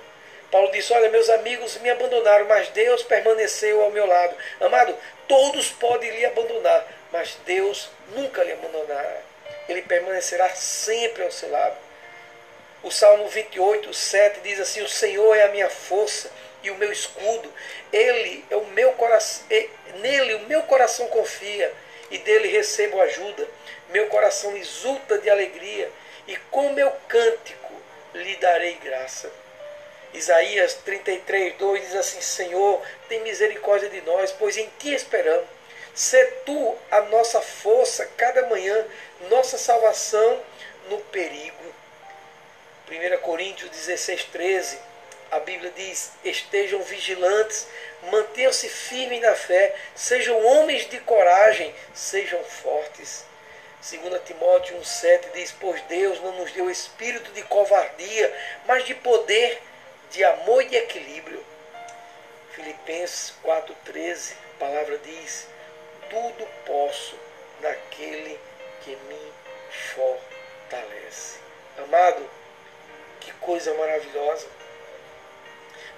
Paulo 0.50 0.70
disse: 0.72 0.92
Olha, 0.92 1.10
meus 1.10 1.28
amigos 1.28 1.76
me 1.78 1.90
abandonaram, 1.90 2.46
mas 2.46 2.68
Deus 2.68 3.02
permaneceu 3.02 3.82
ao 3.82 3.90
meu 3.90 4.06
lado. 4.06 4.34
Amado, 4.60 4.96
todos 5.26 5.70
podem 5.70 6.10
lhe 6.10 6.24
abandonar, 6.24 6.86
mas 7.12 7.36
Deus 7.44 7.90
nunca 8.14 8.42
lhe 8.42 8.52
abandonará. 8.52 9.20
Ele 9.68 9.82
permanecerá 9.82 10.48
sempre 10.50 11.22
ao 11.22 11.30
seu 11.30 11.50
lado. 11.50 11.76
O 12.82 12.90
Salmo 12.92 13.28
28, 13.28 13.92
7 13.92 14.40
diz 14.40 14.60
assim: 14.60 14.82
O 14.82 14.88
Senhor 14.88 15.34
é 15.34 15.44
a 15.44 15.48
minha 15.48 15.68
força 15.68 16.30
e 16.62 16.70
o 16.70 16.76
meu 16.76 16.92
escudo. 16.92 17.52
Ele 17.92 18.44
é 18.48 18.56
o 18.56 18.66
meu 18.66 18.92
coração, 18.92 19.44
nele 19.96 20.34
o 20.34 20.40
meu 20.40 20.62
coração 20.62 21.08
confia 21.08 21.74
e 22.10 22.18
dele 22.18 22.48
recebo 22.48 23.00
ajuda. 23.00 23.48
Meu 23.90 24.06
coração 24.08 24.56
exulta 24.56 25.18
de 25.18 25.28
alegria 25.28 25.90
e 26.26 26.36
com 26.50 26.72
meu 26.72 26.90
cântico 27.08 27.72
lhe 28.14 28.36
darei 28.36 28.74
graça. 28.74 29.30
Isaías 30.14 30.74
33, 30.74 31.56
2 31.56 31.82
diz 31.82 31.94
assim: 31.96 32.20
Senhor, 32.20 32.80
tem 33.08 33.20
misericórdia 33.22 33.88
de 33.88 34.00
nós, 34.02 34.30
pois 34.32 34.56
em 34.56 34.70
ti 34.78 34.94
esperamos. 34.94 35.48
Sê 35.94 36.24
tu 36.46 36.76
a 36.92 37.00
nossa 37.02 37.40
força 37.40 38.08
cada 38.16 38.46
manhã, 38.46 38.86
nossa 39.28 39.58
salvação 39.58 40.40
no 40.88 40.98
perigo. 41.00 41.77
1 42.90 43.18
Coríntios 43.18 43.70
16, 43.70 44.24
13, 44.24 44.79
a 45.31 45.40
Bíblia 45.40 45.70
diz: 45.77 46.12
estejam 46.24 46.83
vigilantes, 46.83 47.66
mantenham-se 48.11 48.66
firmes 48.66 49.20
na 49.20 49.35
fé, 49.35 49.74
sejam 49.94 50.42
homens 50.46 50.88
de 50.88 50.98
coragem, 51.01 51.74
sejam 51.92 52.42
fortes. 52.44 53.27
2 53.90 54.22
Timóteo 54.24 54.79
1,7 54.79 55.33
diz: 55.35 55.53
Pois 55.53 55.83
Deus 55.83 56.18
não 56.20 56.33
nos 56.33 56.51
deu 56.53 56.70
espírito 56.70 57.31
de 57.33 57.42
covardia, 57.42 58.35
mas 58.66 58.87
de 58.87 58.94
poder, 58.94 59.61
de 60.11 60.24
amor 60.24 60.62
e 60.62 60.68
de 60.68 60.77
equilíbrio. 60.77 61.44
Filipenses 62.53 63.35
4,13, 63.44 64.33
a 64.33 64.59
palavra 64.59 64.96
diz: 64.98 65.46
Tudo 66.09 66.48
posso 66.64 67.18
naquele 67.61 68.40
que 68.83 68.96
me 68.96 69.33
fortalece. 69.92 71.38
Amado, 71.77 72.29
que 73.28 73.38
coisa 73.40 73.74
maravilhosa. 73.74 74.46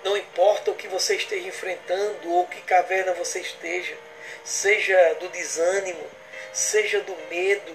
Não 0.02 0.16
importa 0.16 0.70
o 0.70 0.74
que 0.74 0.88
você 0.88 1.16
esteja 1.16 1.46
enfrentando 1.48 2.32
ou 2.32 2.46
que 2.46 2.60
caverna 2.62 3.12
você 3.14 3.40
esteja, 3.40 3.96
seja 4.44 5.14
do 5.20 5.28
desânimo, 5.28 6.04
seja 6.52 7.00
do 7.00 7.16
medo, 7.28 7.74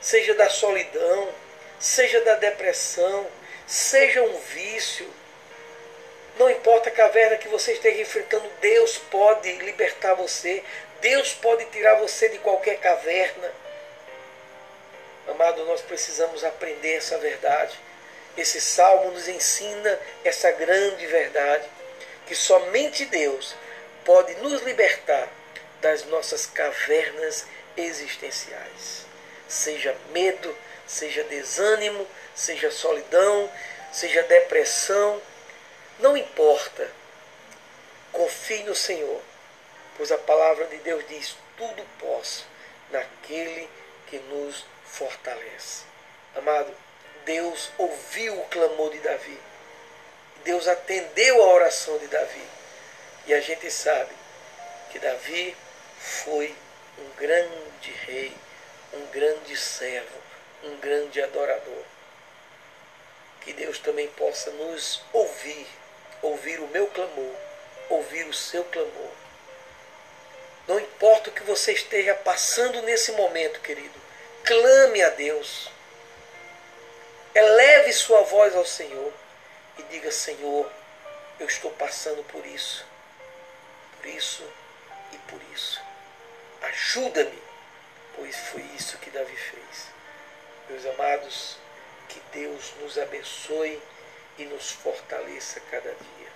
seja 0.00 0.34
da 0.34 0.50
solidão, 0.50 1.28
seja 1.78 2.20
da 2.22 2.34
depressão, 2.34 3.26
seja 3.66 4.22
um 4.22 4.38
vício, 4.38 5.08
Não 6.38 6.50
importa 6.50 6.90
a 6.90 6.92
caverna 6.92 7.38
que 7.38 7.48
você 7.48 7.72
esteja 7.72 8.02
enfrentando, 8.02 8.46
Deus 8.60 8.98
pode 8.98 9.50
libertar 9.52 10.14
você. 10.14 10.62
Deus 11.00 11.32
pode 11.32 11.64
tirar 11.66 11.94
você 11.94 12.28
de 12.28 12.38
qualquer 12.38 12.78
caverna. 12.78 13.50
Amado, 15.28 15.64
nós 15.64 15.80
precisamos 15.80 16.44
aprender 16.44 16.96
essa 16.96 17.16
verdade. 17.18 17.78
Esse 18.36 18.60
salmo 18.60 19.12
nos 19.12 19.28
ensina 19.28 19.98
essa 20.24 20.50
grande 20.52 21.06
verdade, 21.06 21.66
que 22.26 22.34
somente 22.34 23.04
Deus 23.06 23.54
pode 24.04 24.34
nos 24.36 24.62
libertar 24.62 25.28
das 25.80 26.04
nossas 26.06 26.46
cavernas 26.46 27.46
existenciais. 27.76 29.06
Seja 29.48 29.96
medo, 30.10 30.56
seja 30.86 31.24
desânimo, 31.24 32.06
seja 32.34 32.70
solidão, 32.70 33.50
seja 33.92 34.22
depressão, 34.24 35.20
não 35.98 36.16
importa. 36.16 36.90
Confie 38.12 38.62
no 38.64 38.74
Senhor, 38.74 39.20
pois 39.96 40.10
a 40.12 40.18
palavra 40.18 40.66
de 40.66 40.78
Deus 40.78 41.04
diz: 41.08 41.36
tudo 41.56 41.86
posso 41.98 42.46
naquele 42.90 43.68
que 44.06 44.18
nos 44.18 44.64
fortalece. 44.84 45.84
Amado, 46.34 46.72
Deus 47.26 47.70
ouviu 47.76 48.40
o 48.40 48.44
clamor 48.44 48.92
de 48.92 49.00
Davi. 49.00 49.38
Deus 50.44 50.68
atendeu 50.68 51.42
a 51.42 51.54
oração 51.54 51.98
de 51.98 52.06
Davi. 52.06 52.44
E 53.26 53.34
a 53.34 53.40
gente 53.40 53.68
sabe 53.68 54.14
que 54.90 55.00
Davi 55.00 55.56
foi 55.98 56.54
um 56.96 57.10
grande 57.18 57.90
rei, 58.06 58.32
um 58.92 59.06
grande 59.06 59.56
servo, 59.56 60.22
um 60.62 60.76
grande 60.76 61.20
adorador. 61.20 61.82
Que 63.40 63.52
Deus 63.52 63.80
também 63.80 64.06
possa 64.10 64.52
nos 64.52 65.02
ouvir, 65.12 65.66
ouvir 66.22 66.60
o 66.60 66.68
meu 66.68 66.86
clamor, 66.86 67.34
ouvir 67.88 68.24
o 68.28 68.34
seu 68.34 68.62
clamor. 68.62 69.10
Não 70.68 70.78
importa 70.78 71.30
o 71.30 71.32
que 71.32 71.42
você 71.42 71.72
esteja 71.72 72.14
passando 72.14 72.82
nesse 72.82 73.10
momento, 73.12 73.60
querido, 73.60 74.00
clame 74.44 75.02
a 75.02 75.08
Deus. 75.10 75.74
Eleve 77.36 77.92
sua 77.92 78.22
voz 78.22 78.56
ao 78.56 78.64
Senhor 78.64 79.12
e 79.76 79.82
diga: 79.82 80.10
Senhor, 80.10 80.72
eu 81.38 81.46
estou 81.46 81.70
passando 81.72 82.24
por 82.24 82.46
isso, 82.46 82.86
por 83.98 84.06
isso 84.06 84.42
e 85.12 85.18
por 85.30 85.38
isso. 85.52 85.78
Ajuda-me, 86.62 87.42
pois 88.14 88.34
foi 88.48 88.62
isso 88.74 88.96
que 88.96 89.10
Davi 89.10 89.36
fez. 89.36 89.88
Meus 90.70 90.86
amados, 90.86 91.58
que 92.08 92.18
Deus 92.32 92.72
nos 92.80 92.96
abençoe 92.96 93.82
e 94.38 94.44
nos 94.46 94.70
fortaleça 94.70 95.60
cada 95.70 95.90
dia. 95.90 96.32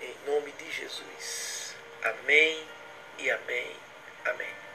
Em 0.00 0.16
nome 0.26 0.50
de 0.50 0.68
Jesus. 0.72 1.76
Amém 2.02 2.66
e 3.18 3.30
amém. 3.30 3.76
Amém. 4.24 4.69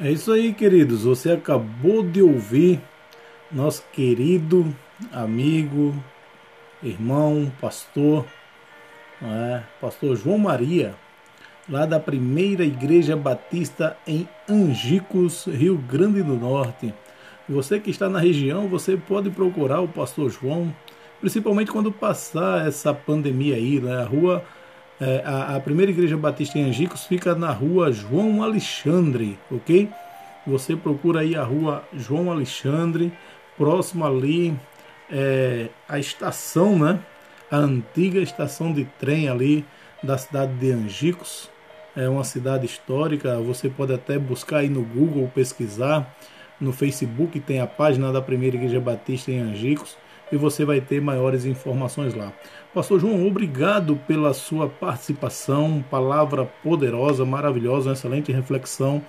É 0.00 0.10
isso 0.10 0.32
aí, 0.32 0.54
queridos. 0.54 1.04
Você 1.04 1.32
acabou 1.32 2.02
de 2.02 2.22
ouvir 2.22 2.80
nosso 3.50 3.84
querido 3.92 4.74
amigo, 5.12 5.94
irmão, 6.82 7.52
pastor, 7.60 8.24
é, 9.22 9.62
pastor 9.80 10.16
João 10.16 10.38
Maria, 10.38 10.94
lá 11.68 11.84
da 11.84 12.00
primeira 12.00 12.64
Igreja 12.64 13.14
Batista 13.14 13.96
em 14.06 14.26
Angicos, 14.48 15.44
Rio 15.46 15.76
Grande 15.76 16.22
do 16.22 16.34
Norte. 16.36 16.94
Você 17.46 17.78
que 17.78 17.90
está 17.90 18.08
na 18.08 18.18
região, 18.18 18.68
você 18.68 18.96
pode 18.96 19.28
procurar 19.30 19.82
o 19.82 19.88
pastor 19.88 20.30
João, 20.30 20.74
principalmente 21.20 21.70
quando 21.70 21.92
passar 21.92 22.66
essa 22.66 22.94
pandemia 22.94 23.56
aí, 23.56 23.78
né? 23.78 24.00
A 24.00 24.04
rua 24.04 24.42
é, 25.02 25.20
a, 25.24 25.56
a, 25.56 25.60
primeira 25.60 25.90
igreja 25.90 26.16
batista 26.16 26.56
em 26.60 26.68
Angicos 26.68 27.06
fica 27.06 27.34
na 27.34 27.50
rua 27.50 27.90
João 27.90 28.40
Alexandre, 28.40 29.36
ok? 29.50 29.88
Você 30.46 30.76
procura 30.76 31.22
aí 31.22 31.34
a 31.34 31.42
rua 31.42 31.82
João 31.92 32.30
Alexandre, 32.30 33.12
próximo 33.58 34.06
ali 34.06 34.56
é, 35.10 35.70
a 35.88 35.98
estação, 35.98 36.78
né? 36.78 37.00
A 37.50 37.56
antiga 37.56 38.20
estação 38.20 38.72
de 38.72 38.84
trem 39.00 39.28
ali 39.28 39.64
da 40.04 40.16
cidade 40.16 40.52
de 40.54 40.70
Angicos. 40.70 41.50
É 41.96 42.08
uma 42.08 42.22
cidade 42.22 42.64
histórica, 42.64 43.40
você 43.40 43.68
pode 43.68 43.92
até 43.92 44.16
buscar 44.20 44.58
aí 44.58 44.68
no 44.68 44.82
Google, 44.82 45.28
pesquisar. 45.34 46.14
No 46.60 46.72
Facebook 46.72 47.40
tem 47.40 47.58
a 47.58 47.66
página 47.66 48.12
da 48.12 48.22
Primeira 48.22 48.56
Igreja 48.56 48.78
Batista 48.78 49.32
em 49.32 49.40
Angicos 49.40 49.96
e 50.32 50.36
você 50.36 50.64
vai 50.64 50.80
ter 50.80 51.00
maiores 51.00 51.44
informações 51.44 52.14
lá. 52.14 52.32
Pastor 52.74 52.98
João, 52.98 53.26
obrigado 53.26 53.96
pela 54.08 54.32
sua 54.32 54.66
participação, 54.66 55.84
palavra 55.90 56.46
poderosa, 56.62 57.24
maravilhosa, 57.26 57.92
excelente 57.92 58.32
reflexão 58.32 59.02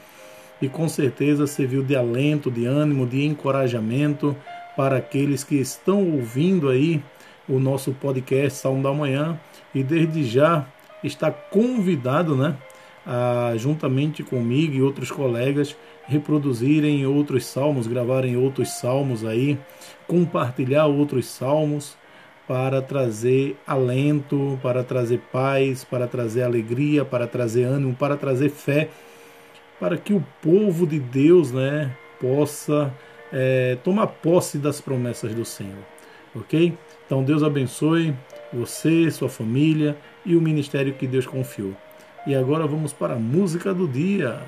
e 0.61 0.67
com 0.67 0.87
certeza 0.89 1.47
serviu 1.47 1.81
de 1.81 1.95
alento, 1.95 2.51
de 2.51 2.65
ânimo, 2.65 3.07
de 3.07 3.25
encorajamento 3.25 4.35
para 4.75 4.97
aqueles 4.97 5.43
que 5.43 5.55
estão 5.55 6.11
ouvindo 6.11 6.69
aí 6.69 7.01
o 7.47 7.59
nosso 7.59 7.93
podcast 7.93 8.59
Salmo 8.59 8.83
da 8.83 8.93
Manhã 8.93 9.39
e 9.73 9.81
desde 9.81 10.23
já 10.23 10.65
está 11.03 11.31
convidado, 11.31 12.35
né, 12.35 12.55
a, 13.05 13.53
juntamente 13.57 14.23
comigo 14.23 14.73
e 14.73 14.81
outros 14.81 15.11
colegas 15.11 15.75
reproduzirem 16.05 17.05
outros 17.05 17.45
salmos, 17.45 17.87
gravarem 17.87 18.35
outros 18.35 18.69
salmos 18.71 19.25
aí, 19.25 19.57
compartilhar 20.07 20.85
outros 20.85 21.25
salmos 21.25 21.95
para 22.47 22.81
trazer 22.81 23.57
alento, 23.65 24.59
para 24.61 24.83
trazer 24.83 25.19
paz, 25.31 25.83
para 25.83 26.07
trazer 26.07 26.43
alegria, 26.43 27.05
para 27.05 27.25
trazer 27.25 27.63
ânimo, 27.63 27.95
para 27.95 28.17
trazer 28.17 28.49
fé, 28.49 28.89
para 29.79 29.97
que 29.97 30.13
o 30.13 30.23
povo 30.41 30.85
de 30.85 30.99
Deus 30.99 31.51
né, 31.51 31.95
possa 32.19 32.93
é, 33.31 33.77
tomar 33.83 34.07
posse 34.07 34.57
das 34.57 34.81
promessas 34.81 35.33
do 35.33 35.45
Senhor. 35.45 35.83
Ok? 36.35 36.77
Então 37.05 37.23
Deus 37.23 37.43
abençoe 37.43 38.13
você, 38.51 39.09
sua 39.09 39.29
família 39.29 39.97
e 40.25 40.35
o 40.35 40.41
ministério 40.41 40.93
que 40.93 41.07
Deus 41.07 41.25
confiou. 41.25 41.73
E 42.25 42.33
agora 42.33 42.65
vamos 42.65 42.93
para 42.93 43.15
a 43.15 43.19
música 43.19 43.73
do 43.73 43.87
dia. 43.87 44.39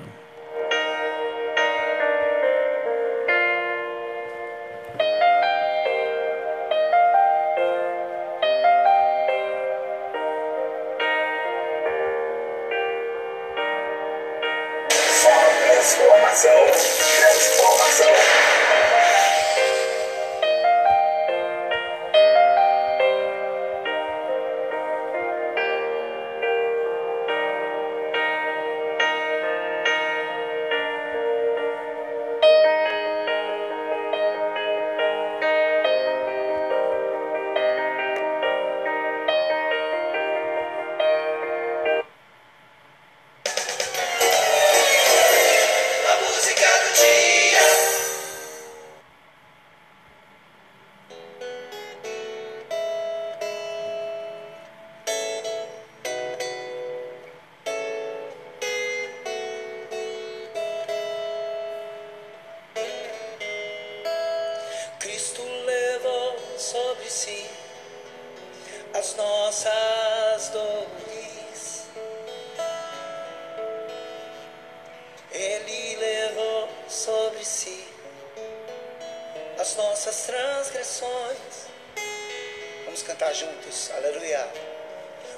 Vamos 82.96 83.08
cantar 83.08 83.34
juntos. 83.34 83.90
Aleluia. 83.94 84.48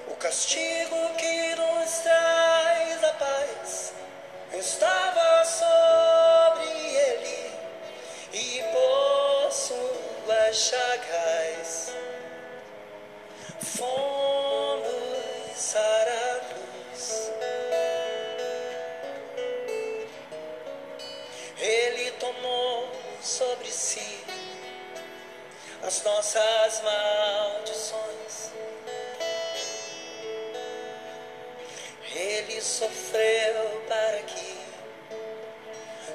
O 0.06 0.14
castigo 0.14 0.96
que 1.16 1.56
nos 1.56 1.90
traz 2.04 3.02
a 3.02 3.12
paz 3.14 3.92
estava 4.52 5.44
sobre 5.44 6.68
ele 6.68 7.50
e 8.32 8.62
por 8.72 9.50
suas 9.50 10.56
chagas 10.56 11.57
nossas 26.08 26.80
maldições. 26.80 28.52
Ele 32.14 32.60
sofreu 32.62 33.82
para 33.86 34.22
que 34.22 34.58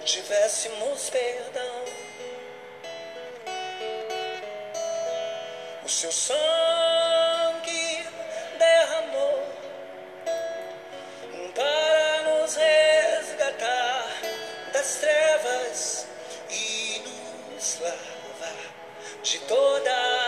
tivéssemos 0.03 1.09
perdão. 1.11 1.83
O 5.85 5.89
seu 5.89 6.11
sangue 6.11 8.07
derramou 8.57 9.43
para 11.53 12.23
nos 12.23 12.55
resgatar 12.55 14.07
das 14.73 14.95
trevas 14.95 16.07
e 16.49 17.03
nos 17.05 17.79
lar 17.79 18.22
de 19.23 19.39
toda 19.47 20.22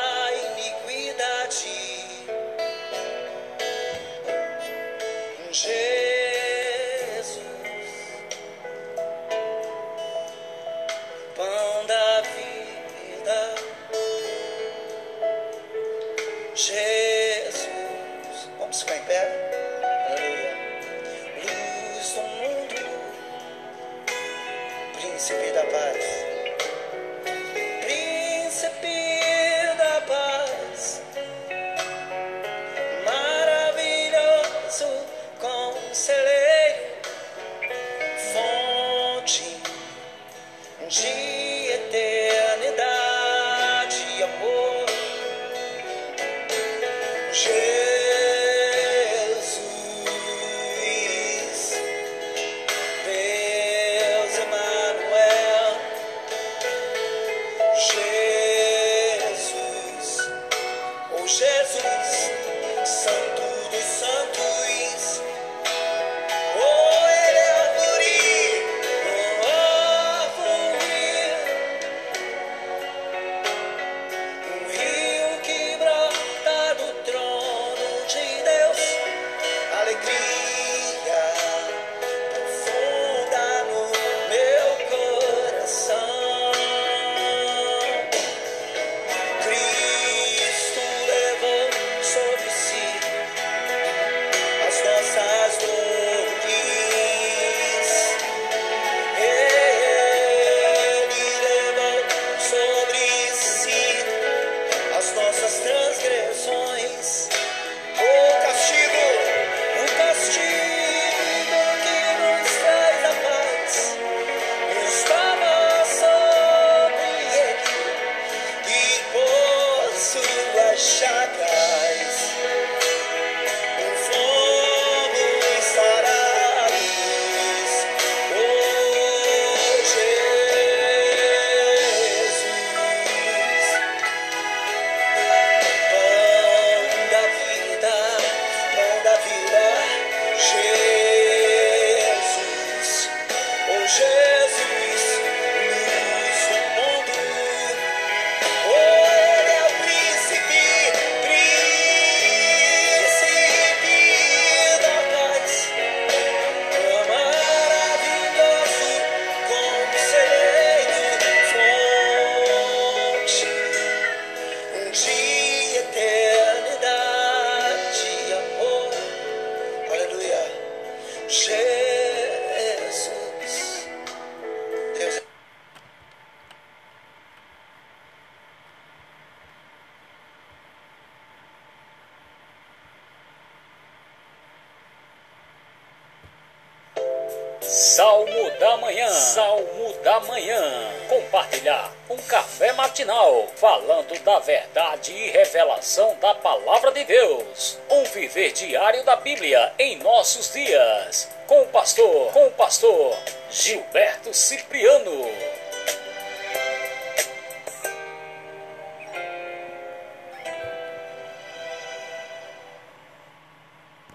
Bíblia 199.36 199.74
em 199.78 199.98
nossos 199.98 200.54
dias, 200.54 201.28
com 201.46 201.62
o 201.62 201.66
pastor, 201.66 202.32
com 202.32 202.48
o 202.48 202.52
pastor 202.52 203.18
Gilberto 203.52 204.34
Cipriano. 204.34 204.85